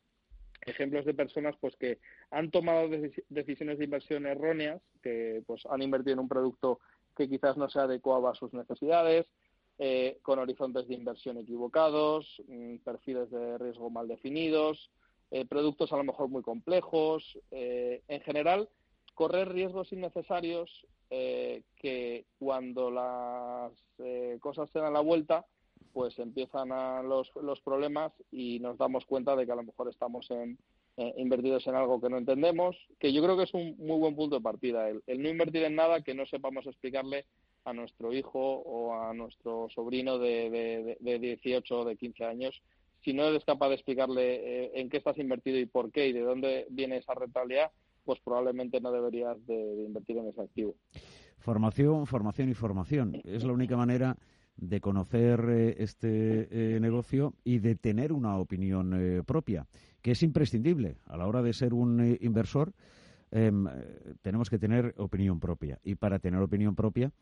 ejemplos 0.66 1.06
de 1.06 1.14
personas 1.14 1.54
pues 1.58 1.74
que 1.76 1.98
han 2.30 2.50
tomado 2.50 2.90
decisiones 3.30 3.78
de 3.78 3.84
inversión 3.86 4.26
erróneas 4.26 4.82
que 5.02 5.42
pues 5.46 5.62
han 5.70 5.80
invertido 5.80 6.12
en 6.12 6.18
un 6.18 6.28
producto 6.28 6.80
que 7.16 7.30
quizás 7.30 7.56
no 7.56 7.66
se 7.70 7.80
adecuaba 7.80 8.32
a 8.32 8.34
sus 8.34 8.52
necesidades 8.52 9.24
eh, 9.78 10.18
con 10.20 10.38
horizontes 10.38 10.86
de 10.88 10.96
inversión 10.96 11.38
equivocados 11.38 12.42
mm, 12.46 12.76
perfiles 12.84 13.30
de 13.30 13.56
riesgo 13.56 13.88
mal 13.88 14.06
definidos 14.06 14.90
productos 15.48 15.94
a 15.94 15.96
lo 15.96 16.04
mejor 16.04 16.28
muy 16.28 16.42
complejos 16.42 17.36
en 17.50 18.20
general 18.20 18.68
correr 19.14 19.48
riesgos 19.48 19.92
innecesarios 19.92 20.86
eh, 21.08 21.62
que 21.76 22.24
cuando 22.38 22.90
las 22.90 23.72
eh, 23.98 24.38
cosas 24.40 24.68
se 24.70 24.80
dan 24.80 24.92
la 24.92 25.00
vuelta, 25.00 25.46
pues 25.92 26.18
empiezan 26.18 26.72
a 26.72 27.02
los, 27.02 27.30
los 27.36 27.60
problemas 27.60 28.12
y 28.32 28.58
nos 28.58 28.76
damos 28.76 29.06
cuenta 29.06 29.36
de 29.36 29.46
que 29.46 29.52
a 29.52 29.56
lo 29.56 29.62
mejor 29.62 29.88
estamos 29.88 30.28
en, 30.30 30.58
eh, 30.96 31.14
invertidos 31.16 31.66
en 31.68 31.76
algo 31.76 32.00
que 32.00 32.10
no 32.10 32.18
entendemos, 32.18 32.76
que 32.98 33.12
yo 33.12 33.22
creo 33.22 33.36
que 33.36 33.44
es 33.44 33.54
un 33.54 33.76
muy 33.78 33.98
buen 33.98 34.16
punto 34.16 34.36
de 34.36 34.42
partida, 34.42 34.88
el, 34.88 35.02
no 35.06 35.28
invertir 35.28 35.62
en 35.62 35.76
nada 35.76 36.02
que 36.02 36.14
no 36.14 36.26
sepamos 36.26 36.66
explicarle 36.66 37.24
a 37.64 37.72
nuestro 37.72 38.12
hijo 38.12 38.38
o 38.40 38.94
a 38.94 39.14
nuestro 39.14 39.68
sobrino 39.74 40.18
de, 40.18 40.50
de, 40.50 40.96
de 40.98 41.18
18 41.18 41.80
o 41.80 41.84
de 41.84 41.96
15 41.96 42.24
años. 42.24 42.62
Si 43.04 43.12
no 43.12 43.24
eres 43.24 43.44
capaz 43.44 43.68
de 43.68 43.74
explicarle 43.76 44.80
en 44.80 44.88
qué 44.88 44.96
estás 44.96 45.18
invertido 45.18 45.58
y 45.58 45.66
por 45.66 45.92
qué 45.92 46.08
y 46.08 46.12
de 46.12 46.22
dónde 46.22 46.66
viene 46.70 46.96
esa 46.96 47.14
rentabilidad, 47.14 47.70
pues 48.06 48.20
probablemente 48.20 48.80
no 48.80 48.92
deberías 48.92 49.36
de, 49.46 49.84
invertir 49.84 50.16
en 50.16 50.28
ese 50.28 50.40
activo. 50.40 50.76
Formación, 51.38 52.06
formación 52.06 52.48
y 52.48 52.54
formación. 52.54 53.20
Es 53.24 53.44
la 53.44 53.52
única 53.52 53.76
manera 53.76 54.16
de 54.56 54.80
conocer 54.80 55.44
eh, 55.50 55.74
este 55.78 56.48
eh, 56.50 56.80
negocio 56.80 57.34
y 57.44 57.58
de 57.58 57.74
tener 57.74 58.12
una 58.12 58.38
opinión 58.38 58.94
eh, 58.94 59.22
propia, 59.22 59.66
que 60.00 60.12
es 60.12 60.22
imprescindible 60.22 60.96
a 61.04 61.16
la 61.16 61.26
hora 61.26 61.42
de 61.42 61.52
ser 61.52 61.74
un 61.74 62.16
inversor. 62.20 62.72
Em, 63.32 63.66
tenemos 64.22 64.48
que 64.48 64.58
tener 64.58 64.94
opinión 64.98 65.40
propia 65.40 65.80
y 65.82 65.96
para 65.96 66.20
tener 66.20 66.40
opinión 66.40 66.76
propia 66.76 67.12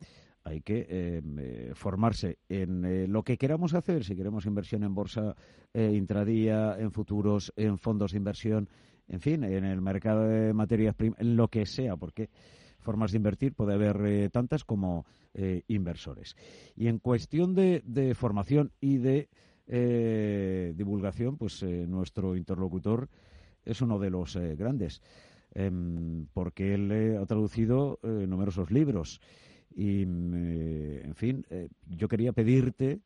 hay 0.43 0.61
que 0.61 0.85
em, 0.87 1.73
formarse 1.73 2.37
en 2.47 3.11
lo 3.11 3.23
que 3.23 3.37
queramos 3.37 3.73
hacer, 3.73 4.03
si 4.03 4.15
queremos 4.15 4.45
inversión 4.45 4.83
en 4.83 4.93
bolsa 4.93 5.35
intradía, 5.73 6.77
en 6.77 6.91
futuros, 6.91 7.51
en 7.55 7.79
fondos 7.79 8.11
de 8.11 8.19
inversión, 8.19 8.69
en 9.07 9.19
fin, 9.19 9.43
en 9.43 9.65
el 9.65 9.81
mercado 9.81 10.27
de 10.27 10.53
materias 10.53 10.95
primas, 10.95 11.19
en 11.19 11.35
lo 11.35 11.47
que 11.47 11.65
sea, 11.65 11.95
porque 11.95 12.29
formas 12.85 13.11
de 13.11 13.17
invertir 13.17 13.53
puede 13.53 13.73
haber 13.73 13.99
eh, 14.05 14.29
tantas 14.29 14.63
como 14.63 15.05
eh, 15.33 15.63
inversores. 15.67 16.35
Y 16.75 16.87
en 16.87 16.99
cuestión 16.99 17.55
de, 17.55 18.13
formación 18.15 18.71
y 18.79 18.97
de 18.97 19.27
eh, 19.67 20.73
divulgación, 20.75 21.37
pues 21.37 21.63
nuestro 21.63 22.35
interlocutor 22.35 23.09
es 23.63 23.81
uno 23.81 23.97
de 23.97 24.11
los 24.11 24.37
grandes, 24.37 25.01
em, 25.53 26.27
porque 26.33 26.75
él 26.75 27.17
ha 27.19 27.25
traducido 27.25 27.99
numerosos 28.03 28.69
libros 28.69 29.19
Y, 29.75 30.03
en 30.03 31.15
fin, 31.15 31.45
yo 31.89 32.07
quería 32.07 32.31
pedirte 32.31 33.01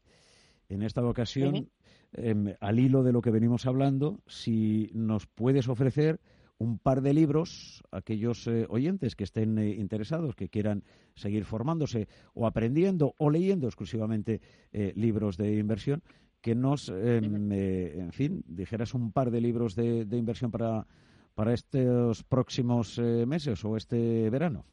en 0.68 0.84
esta 0.84 1.04
ocasión, 1.04 1.70
em, 2.14 2.56
al 2.60 2.80
hilo 2.80 3.04
de 3.04 3.14
lo 3.14 3.22
que 3.22 3.32
venimos 3.32 3.66
hablando, 3.66 4.22
si 4.28 4.90
nos 4.94 5.28
puedes 5.28 5.68
ofrecer 5.68 6.20
un 6.60 6.78
par 6.78 7.02
de 7.02 7.14
libros, 7.14 7.84
aquellos 7.90 8.46
eh, 8.48 8.66
oyentes 8.70 9.16
que 9.16 9.24
estén 9.24 9.58
eh, 9.58 9.70
interesados, 9.70 10.36
que 10.36 10.50
quieran 10.50 10.84
seguir 11.16 11.46
formándose 11.46 12.08
o 12.34 12.46
aprendiendo 12.46 13.16
o 13.18 13.30
leyendo 13.30 13.68
exclusivamente 13.68 14.42
eh, 14.74 14.92
libros 14.96 15.38
de 15.38 15.56
inversión, 15.56 16.04
que 16.42 16.56
nos, 16.56 16.90
em, 16.90 17.52
en 17.52 18.12
fin, 18.14 18.44
dijeras 18.48 18.94
un 18.94 19.12
par 19.12 19.30
de 19.30 19.42
libros 19.42 19.76
de, 19.76 20.06
de 20.06 20.18
inversión 20.18 20.52
para, 20.52 20.88
para 21.34 21.54
estos 21.54 22.24
próximos 22.24 22.98
meses 22.98 23.66
o 23.66 23.76
este 23.76 24.30
verano. 24.30 24.66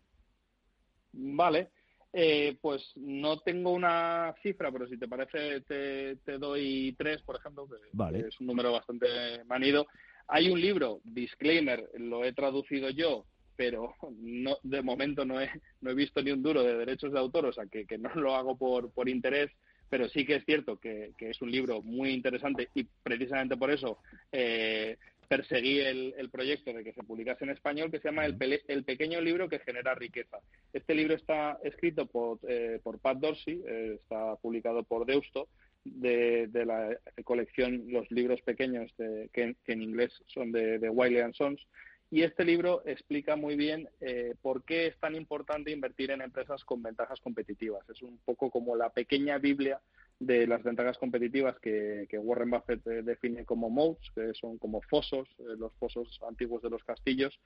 Vale, 1.13 1.71
eh, 2.19 2.57
pues 2.63 2.93
no 2.97 3.41
tengo 3.41 3.73
una 3.73 4.35
cifra, 4.43 4.73
pero 4.73 4.89
si 4.89 4.97
te 4.97 5.07
parece 5.07 5.61
te, 5.61 6.17
te 6.25 6.39
doy 6.39 6.95
tres, 6.97 7.21
por 7.21 7.37
ejemplo, 7.37 7.69
que, 7.69 8.21
es 8.21 8.41
un 8.41 8.47
número 8.47 8.73
bastante 8.73 9.07
manido. 9.45 9.87
Hay 10.27 10.49
un 10.49 10.59
libro, 10.59 11.01
disclaimer, 11.05 11.91
lo 11.99 12.25
he 12.25 12.33
traducido 12.33 12.89
yo, 12.89 13.27
pero 13.55 13.93
no, 14.17 14.57
de 14.63 14.81
momento 14.81 15.27
no 15.27 15.43
he, 15.43 15.51
no 15.83 15.91
he 15.91 15.95
visto 15.95 16.23
ni 16.23 16.31
un 16.31 16.43
duro 16.43 16.63
de 16.63 16.79
derechos 16.79 17.13
de 17.13 17.19
autor, 17.19 17.45
o 17.45 17.53
sea 17.53 17.67
que, 17.67 17.85
que 17.85 17.99
no 17.99 18.09
lo 18.15 18.35
hago 18.35 18.57
por, 18.57 18.91
por 18.93 19.11
interés, 19.11 19.51
pero 19.91 20.09
sí 20.09 20.25
que 20.25 20.37
es 20.37 20.45
cierto 20.47 20.79
que, 20.79 21.13
que, 21.19 21.29
es 21.29 21.43
un 21.43 21.51
libro 21.51 21.83
muy 21.83 22.15
interesante 22.15 22.71
y 22.75 22.85
precisamente 23.03 23.59
por 23.59 23.71
eso 23.71 23.99
eh, 24.33 24.97
perseguí 25.29 25.81
el, 25.81 26.15
el, 26.17 26.31
proyecto 26.31 26.73
de 26.73 26.85
que 26.85 26.93
se 26.93 27.03
publicase 27.03 27.45
en 27.45 27.51
español, 27.51 27.91
que 27.91 27.99
se 27.99 28.09
llama 28.09 28.27
el, 28.27 28.37
el, 28.69 28.85
pequeño 28.85 29.21
libro 29.21 29.49
que 29.49 29.59
genera 29.61 29.95
riqueza. 29.95 30.39
Este 30.73 30.95
libro 30.95 31.15
está 31.15 31.59
escrito 31.63 32.07
por, 32.07 32.39
eh, 32.49 32.81
por 32.83 32.99
Pat 32.99 33.19
Dorsey, 33.19 33.63
eh, 33.67 33.99
está 34.01 34.37
publicado 34.37 34.83
por 34.85 35.07
Deusto, 35.07 35.49
de, 35.85 36.49
de, 36.49 36.67
la 36.67 36.99
colección 37.25 37.85
Los 37.89 38.11
libros 38.11 38.41
pequeños, 38.43 38.93
de, 38.97 39.31
que, 39.33 39.55
en 39.67 39.83
inglés 39.83 40.13
son 40.27 40.53
de, 40.53 40.79
de 40.79 40.89
Wiley 40.89 41.23
Sons. 41.35 41.65
Y 42.11 42.23
este 42.23 42.45
libro 42.45 42.83
explica 42.87 43.35
muy 43.35 43.57
bien 43.57 43.89
eh, 44.01 44.35
por 44.41 44.65
qué 44.65 44.87
es 44.87 44.99
tan 44.99 45.17
importante 45.17 45.73
invertir 45.73 46.13
en 46.13 46.23
empresas 46.23 46.65
con 46.65 46.83
ventajas 46.83 47.21
competitivas. 47.21 47.89
Es 47.91 48.01
un 48.03 48.19
poco 48.25 48.51
como 48.51 48.77
la 48.77 48.91
pequeña 48.91 49.39
Biblia 49.39 49.81
de 50.19 50.47
las 50.47 50.63
ventajas 50.63 50.97
competitivas 50.99 51.59
que, 51.61 52.09
Warren 52.13 52.51
Buffett 52.51 52.87
eh, 52.87 53.03
define 53.03 53.45
como 53.45 53.69
moats, 53.69 54.11
que 54.15 54.33
son 54.35 54.59
como 54.59 54.81
fosos, 54.83 55.29
eh, 55.39 55.57
los 55.59 55.73
fosos 55.75 56.19
antiguos 56.27 56.63
de 56.63 56.71
los 56.71 56.83
castillos, 56.85 57.39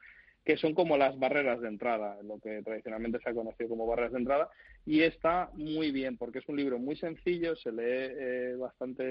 que 0.44 0.56
son 0.56 0.74
como 0.74 0.96
las 0.96 1.18
barreras 1.18 1.60
de 1.60 1.68
entrada, 1.68 2.16
lo 2.22 2.38
que 2.38 2.62
tradicionalmente 2.62 3.18
se 3.20 3.30
ha 3.30 3.34
conocido 3.34 3.70
como 3.70 3.86
barreras 3.86 4.12
de 4.12 4.18
entrada, 4.18 4.48
y 4.86 5.02
está 5.02 5.50
muy 5.54 5.90
bien 5.90 6.16
porque 6.16 6.38
es 6.38 6.48
un 6.48 6.56
libro 6.56 6.78
muy 6.78 6.96
sencillo, 6.96 7.56
se 7.56 7.72
lee 7.72 7.82
eh, 7.82 8.56
bastante 8.58 9.02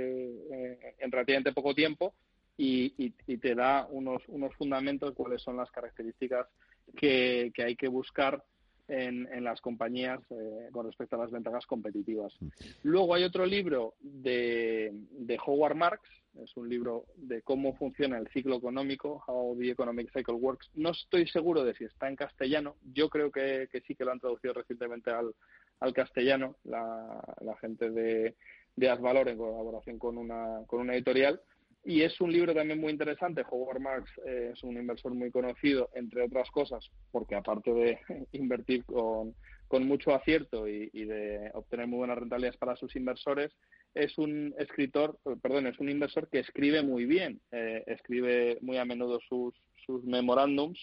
en 0.98 1.12
relativamente 1.12 1.54
poco 1.54 1.76
tiempo 1.76 2.16
y, 2.58 3.12
te 3.38 3.56
da 3.56 3.88
unos, 3.90 4.22
unos 4.28 4.54
fundamentos, 4.56 5.14
cuáles 5.14 5.42
son 5.42 5.58
las 5.58 5.72
características 5.72 6.48
que 6.96 7.54
hay 7.58 7.76
que 7.76 7.88
buscar 7.88 8.44
en, 8.90 9.44
las 9.44 9.62
compañías 9.62 10.20
eh, 10.32 10.70
con 10.72 10.86
respecto 10.86 11.16
a 11.16 11.20
las 11.20 11.32
ventajas 11.32 11.66
competitivas. 11.66 12.34
Mm. 12.40 12.48
Luego 12.84 13.16
hay 13.16 13.24
otro 13.24 13.46
libro 13.46 13.96
de, 14.02 14.92
de 14.94 15.40
Howard 15.46 15.76
Marks, 15.76 16.10
es 16.44 16.56
un 16.56 16.70
libro 16.70 17.06
de 17.16 17.42
cómo 17.42 17.76
funciona 17.76 18.18
el 18.18 18.28
ciclo 18.30 18.58
económico, 18.58 19.24
How 19.28 19.58
the 19.58 19.72
Economic 19.72 20.12
Cycle 20.14 20.36
Works. 20.36 20.70
No 20.76 20.92
estoy 20.92 21.28
seguro 21.28 21.64
de 21.64 21.74
si 21.74 21.86
está 21.86 22.08
en 22.08 22.16
castellano, 22.16 22.76
yo 22.94 23.10
creo 23.10 23.32
que, 23.32 23.68
sí 23.86 23.96
que 23.96 24.06
lo 24.06 24.12
han 24.12 24.20
traducido 24.20 24.54
recientemente 24.54 25.12
al, 25.12 25.34
al 25.80 25.94
castellano, 25.94 26.56
la, 26.64 27.22
la 27.42 27.58
gente 27.58 27.90
de, 27.90 28.36
de 28.76 28.90
Asvalor 28.90 29.28
en 29.28 29.38
colaboración 29.38 30.00
con 30.00 30.18
una, 30.18 30.62
con 30.68 30.82
una 30.82 30.94
editorial 30.94 31.42
y 31.90 32.04
es 32.04 32.22
un 32.22 32.32
libro 32.32 32.54
también 32.54 32.80
muy 32.80 32.92
interesante. 32.92 33.44
Howard 33.50 33.80
Marks 33.80 34.12
eh, 34.24 34.52
es 34.54 34.62
un 34.62 34.78
inversor 34.78 35.12
muy 35.16 35.32
conocido, 35.32 35.90
entre 35.96 36.22
otras 36.22 36.48
cosas, 36.52 36.88
porque 37.12 37.34
aparte 37.34 37.74
de 37.74 38.00
invertir 38.32 38.86
con, 38.86 39.34
con 39.68 39.88
mucho 39.88 40.14
acierto 40.14 40.68
y, 40.68 40.86
de 40.94 41.50
obtener 41.56 41.88
muy 41.88 41.98
buenas 41.98 42.20
rentabilidades 42.20 42.60
para 42.60 42.76
sus 42.76 42.96
inversores, 42.96 43.52
es 43.96 44.16
un 44.20 44.54
escritor, 44.60 45.18
eh, 45.26 45.36
perdón, 45.42 45.66
es 45.66 45.80
un 45.80 45.90
inversor 45.90 46.30
que 46.30 46.38
escribe 46.38 46.84
muy 46.84 47.06
bien, 47.06 47.42
eh, 47.52 47.84
escribe 47.88 48.60
muy 48.62 48.78
a 48.78 48.86
menudo 48.86 49.20
sus, 49.28 49.56
sus 49.84 50.04
memorándums 50.04 50.80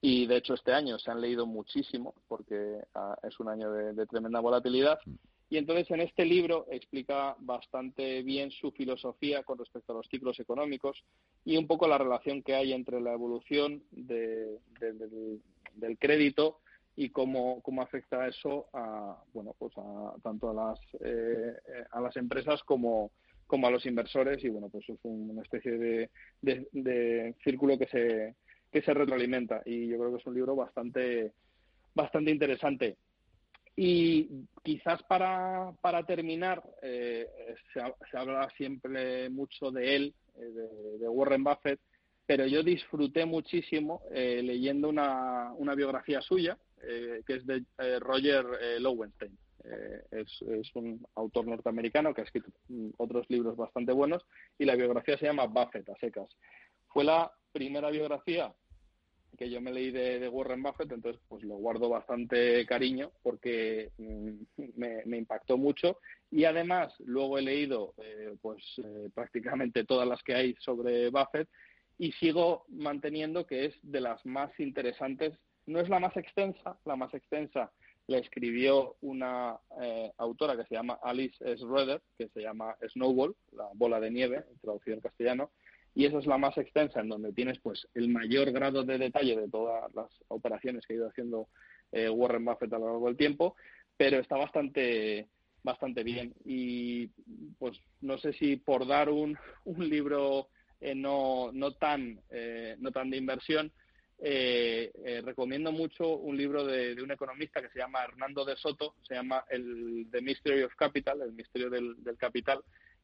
y 0.00 0.26
de 0.26 0.38
hecho 0.38 0.54
este 0.54 0.72
año 0.72 0.98
se 0.98 1.10
han 1.10 1.20
leído 1.20 1.44
muchísimo 1.44 2.14
porque 2.28 2.78
ah, 2.94 3.14
es 3.24 3.38
un 3.40 3.50
año 3.50 3.70
de 3.70 4.06
tremenda 4.06 4.40
volatilidad 4.40 4.98
y 5.50 5.58
entonces 5.58 5.90
en 5.90 6.00
este 6.00 6.24
libro 6.24 6.66
explica 6.70 7.34
bastante 7.40 8.22
bien 8.22 8.52
su 8.52 8.70
filosofía 8.70 9.42
con 9.42 9.58
respecto 9.58 9.92
a 9.92 9.96
los 9.96 10.06
ciclos 10.06 10.38
económicos 10.38 11.04
y 11.44 11.56
un 11.56 11.66
poco 11.66 11.88
la 11.88 11.98
relación 11.98 12.42
que 12.42 12.54
hay 12.54 12.72
entre 12.72 13.00
la 13.00 13.12
evolución 13.12 13.82
del, 13.90 14.60
crédito 15.98 16.60
y 16.94 17.10
cómo, 17.10 17.60
cómo 17.62 17.82
afecta 17.82 18.28
eso 18.28 18.68
a, 18.72 19.20
bueno, 19.32 19.56
pues 19.58 19.72
a, 19.76 20.14
tanto 20.22 20.50
a 20.50 20.54
las, 20.54 20.78
eh, 21.04 21.52
a 21.90 22.00
las 22.00 22.16
empresas 22.16 22.62
como, 22.62 23.10
como 23.48 23.66
a 23.66 23.70
los 23.72 23.84
inversores 23.86 24.44
y 24.44 24.50
bueno, 24.50 24.68
pues 24.68 24.88
es 24.88 24.98
una 25.02 25.42
especie 25.42 25.72
de, 25.72 26.10
de, 26.40 27.34
círculo 27.42 27.76
que 27.76 27.86
se, 27.86 28.36
que 28.70 28.82
se 28.82 28.94
retroalimenta 28.94 29.62
y 29.66 29.88
yo 29.88 29.98
creo 29.98 30.12
que 30.12 30.18
es 30.18 30.26
un 30.26 30.34
libro 30.34 30.54
bastante, 30.54 31.32
bastante 31.92 32.30
interesante. 32.30 32.98
Y 33.82 34.28
quizás 34.62 35.02
para, 35.04 35.72
para 35.80 36.02
terminar, 36.04 36.62
eh, 36.82 37.26
se, 37.72 38.18
habla 38.18 38.46
siempre 38.58 39.30
mucho 39.30 39.70
de 39.70 39.96
él, 39.96 40.14
eh, 40.36 40.98
de, 41.00 41.08
Warren 41.08 41.42
Buffett, 41.42 41.80
pero 42.26 42.44
yo 42.44 42.62
disfruté 42.62 43.24
muchísimo 43.24 44.02
eh, 44.12 44.42
leyendo 44.42 44.90
una, 44.90 45.54
una, 45.54 45.74
biografía 45.74 46.20
suya, 46.20 46.58
que 46.78 47.34
es 47.34 47.46
de 47.46 47.64
Roger 48.00 48.44
Lowenstein. 48.80 49.38
Es, 50.10 50.42
es, 50.42 50.76
un 50.76 51.02
autor 51.14 51.46
norteamericano 51.46 52.12
que 52.12 52.20
ha 52.20 52.24
escrito 52.24 52.50
otros 52.98 53.24
libros 53.30 53.56
bastante 53.56 53.92
buenos 53.92 54.26
y 54.58 54.66
la 54.66 54.74
biografía 54.74 55.16
se 55.16 55.24
llama 55.24 55.46
Buffett 55.46 55.88
a 55.88 55.96
secas. 55.96 56.28
Fue 56.88 57.02
la 57.02 57.32
primera 57.50 57.88
biografía 57.88 58.52
que 59.40 59.48
yo 59.48 59.62
me 59.62 59.72
leí 59.72 59.90
de, 59.90 60.28
Warren 60.28 60.62
Buffett, 60.62 60.92
entonces 60.92 61.18
pues 61.26 61.42
lo 61.44 61.56
guardo 61.56 61.88
bastante 61.88 62.66
cariño 62.66 63.10
porque 63.22 63.90
mm, 63.96 64.32
me, 64.76 65.16
impactó 65.16 65.56
mucho 65.56 65.96
y 66.30 66.44
además 66.44 66.92
luego 66.98 67.38
he 67.38 67.42
leído 67.42 67.94
eh, 67.96 68.36
pues 68.42 68.62
eh, 68.84 69.08
prácticamente 69.14 69.86
todas 69.86 70.06
las 70.06 70.22
que 70.22 70.34
hay 70.34 70.54
sobre 70.60 71.08
Buffett 71.08 71.48
y 71.96 72.12
sigo 72.12 72.66
manteniendo 72.68 73.46
que 73.46 73.64
es 73.64 73.74
de 73.80 74.02
las 74.02 74.24
más 74.26 74.50
interesantes. 74.60 75.32
No 75.64 75.80
es 75.80 75.88
la 75.88 76.00
más 76.00 76.14
extensa, 76.18 76.78
la 76.84 76.96
más 76.96 77.14
extensa 77.14 77.72
la 78.08 78.18
escribió 78.18 78.96
una 79.00 79.58
eh, 79.80 80.12
autora 80.18 80.54
que 80.54 80.64
se 80.64 80.74
llama 80.74 80.98
Alice 81.02 81.38
Schroeder, 81.56 82.02
que 82.18 82.28
se 82.28 82.42
llama 82.42 82.76
Snowball, 82.92 83.34
la 83.52 83.70
bola 83.72 84.00
de 84.00 84.10
nieve, 84.10 84.44
traducido 84.60 84.96
en 84.96 85.00
castellano, 85.00 85.50
y 85.94 86.04
esa 86.06 86.18
es 86.18 86.26
la 86.26 86.38
más 86.38 86.56
extensa 86.56 87.00
en 87.00 87.08
donde 87.08 87.32
tienes 87.32 87.58
pues 87.60 87.86
el 87.94 88.08
mayor 88.08 88.52
grado 88.52 88.84
de 88.84 88.98
detalle 88.98 89.36
de 89.36 89.48
todas 89.48 89.92
las 89.94 90.08
operaciones 90.28 90.86
que 90.86 90.94
ha 90.94 90.96
ido 90.96 91.08
haciendo 91.08 91.48
eh, 91.92 92.08
Warren 92.08 92.44
Buffett 92.44 92.72
a 92.72 92.78
lo 92.78 92.86
largo 92.86 93.06
del 93.06 93.16
tiempo, 93.16 93.56
pero 93.96 94.18
está 94.18 94.36
bastante 94.36 95.28
bastante 95.62 96.02
bien. 96.02 96.32
Y 96.44 97.08
pues 97.58 97.78
no 98.00 98.16
sé 98.18 98.32
si 98.32 98.56
por 98.56 98.86
dar 98.86 99.10
un, 99.10 99.36
un 99.64 99.88
libro 99.88 100.48
eh, 100.80 100.94
no, 100.94 101.50
no 101.52 101.72
tan 101.72 102.20
eh, 102.30 102.76
no 102.78 102.92
tan 102.92 103.10
de 103.10 103.16
inversión 103.16 103.72
recomiendo 105.24 105.72
mucho 105.72 106.18
un 106.18 106.36
libro 106.36 106.66
de, 106.66 107.02
un 107.02 107.10
economista 107.10 107.62
que 107.62 107.70
se 107.70 107.78
llama 107.78 108.04
Hernando 108.04 108.44
de 108.44 108.54
Soto 108.56 108.94
se 109.08 109.14
llama 109.14 109.46
el 109.48 110.08
The 110.10 110.20
Mystery 110.20 110.62
of 110.62 110.74
Capital 110.74 111.22
el 111.22 111.32
misterio 111.32 111.70
del 111.70 111.96
capital 112.18 112.60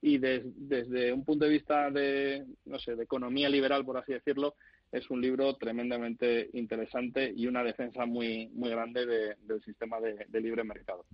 y 0.07 0.19
desde 0.19 1.13
un 1.13 1.25
punto 1.25 1.47
de 1.47 1.51
vista 1.51 1.91
de, 1.91 2.47
no 2.65 2.79
sé, 2.79 2.95
de 2.95 3.03
economía 3.03 3.49
liberal, 3.49 3.85
por 3.85 3.97
así 3.97 4.13
decirlo, 4.13 4.55
es 4.93 5.11
un 5.11 5.21
libro 5.21 5.57
tremendamente 5.57 6.49
interesante 6.53 7.33
y 7.37 7.49
una 7.49 7.65
defensa 7.65 8.07
muy, 8.07 8.49
muy 8.55 8.71
grande 8.71 9.05
del 9.05 9.61
sistema 9.65 9.97
de, 9.99 10.41
libre 10.41 10.63
mercado. 10.63 11.05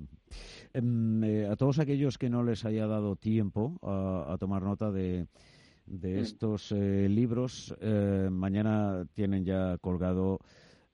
Em, 0.75 1.25
eh, 1.25 1.47
a 1.47 1.57
todos 1.57 1.79
aquellos 1.79 2.19
que 2.19 2.29
no 2.29 2.43
les 2.43 2.67
haya 2.67 2.87
dado 2.87 3.17
tiempo 3.17 3.79
a, 3.83 4.37
tomar 4.39 4.63
nota 4.63 4.91
de, 4.93 5.27
de 5.87 6.17
mm. 6.17 6.19
estos 6.19 6.71
eh, 6.73 7.09
libros, 7.09 7.75
eh, 7.81 8.29
mañana 8.31 9.07
tienen 9.15 9.47
ya 9.47 9.79
colgado 9.81 10.39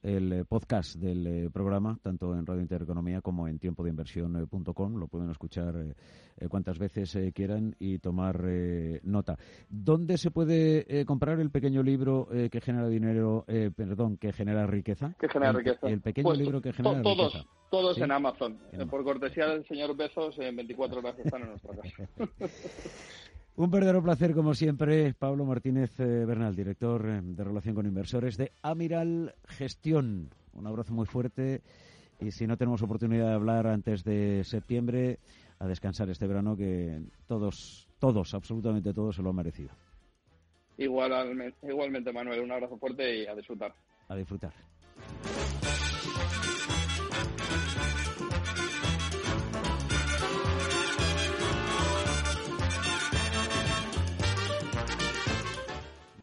el 0.03 0.33
eh, 0.33 0.45
podcast 0.45 0.97
del 0.97 1.27
eh, 1.27 1.51
programa, 1.51 1.99
tanto 2.03 2.35
en 2.37 2.47
Radio 2.47 2.63
Intereconomía 2.63 3.21
como 3.21 3.49
en 3.49 3.59
tiempo 3.59 3.83
de 3.83 3.91
inversión.com. 3.91 4.97
Lo 4.97 5.09
pueden 5.09 5.31
escuchar 5.31 5.75
eh, 5.77 6.49
cuantas 6.49 6.79
veces 6.79 7.17
quieran 7.35 7.75
y 7.79 7.99
tomar 7.99 8.45
nota. 9.03 9.37
¿Dónde 9.69 10.19
se 10.19 10.31
puede 10.31 11.05
comprar 11.05 11.41
el 11.41 11.51
pequeño 11.51 11.83
libro 11.83 12.29
que 12.29 12.61
genera 12.61 12.89
dinero, 12.89 13.45
perdón, 13.77 14.17
que 14.17 14.33
genera 14.33 14.67
riqueza? 14.67 15.15
Que 15.19 15.29
genera 15.29 15.53
riqueza. 15.53 15.89
El 15.89 16.01
pequeño 16.01 16.29
pues, 16.29 16.39
libro 16.39 16.61
que 16.61 16.73
genera 16.73 17.03
todos, 17.03 17.35
riqueza. 17.35 17.49
Todos 17.71 17.99
en 17.99 18.13
Amazon. 18.13 18.59
Por 18.89 19.03
cortesía 19.03 19.49
del 19.49 19.67
señor 19.67 19.97
Bezos, 19.97 20.39
en 20.39 20.55
24 20.55 21.01
horas 21.01 21.19
están 21.19 21.43
en 21.43 21.49
nuestra 21.49 21.75
casa. 21.75 22.09
Un 23.59 23.73
verdadero 23.73 24.01
placer, 24.01 24.35
como 24.35 24.55
siempre, 24.55 25.13
Pablo 25.15 25.45
Martínez 25.45 25.91
eh, 25.99 26.25
Bernal, 26.25 26.55
director 26.55 27.05
eh, 27.09 27.21
de 27.21 27.43
Relación 27.43 27.75
con 27.75 27.87
Inversores 27.87 28.37
de 28.37 28.53
Amiral 28.63 29.35
Gestión. 29.49 30.31
Un 30.53 30.69
abrazo 30.69 30.95
muy 30.95 31.07
fuerte 31.07 31.63
y 32.21 32.31
si 32.31 32.47
no 32.47 32.57
tenemos 32.57 32.85
oportunidad 32.85 33.27
de 33.27 33.35
hablar 33.35 33.67
antes 33.67 34.05
de 34.05 34.45
septiembre, 34.45 35.19
a 35.59 35.67
descansar 35.67 36.09
este 36.09 36.29
verano 36.29 36.57
que 36.57 37.01
todos, 37.27 37.89
todos, 37.99 38.33
absolutamente 38.33 38.95
todos 38.95 39.17
se 39.17 39.23
lo 39.23 39.31
han 39.31 39.37
merecido. 39.37 39.71
igualmente, 40.77 42.13
Manuel, 42.13 42.43
un 42.43 42.53
abrazo 42.53 42.79
fuerte 42.79 43.25
y 43.25 43.27
a 43.27 43.35
disfrutar. 43.35 43.75
A 44.07 44.15
disfrutar. 44.15 44.53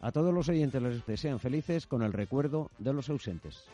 A 0.05 0.11
todos 0.11 0.31
los 0.31 0.49
oyentes 0.49 0.79
les 0.83 1.03
desean 1.07 1.39
felices 1.39 1.87
con 1.87 2.03
el 2.03 2.13
recuerdo 2.13 2.69
de 2.77 2.93
los 2.93 3.09
ausentes. 3.09 3.65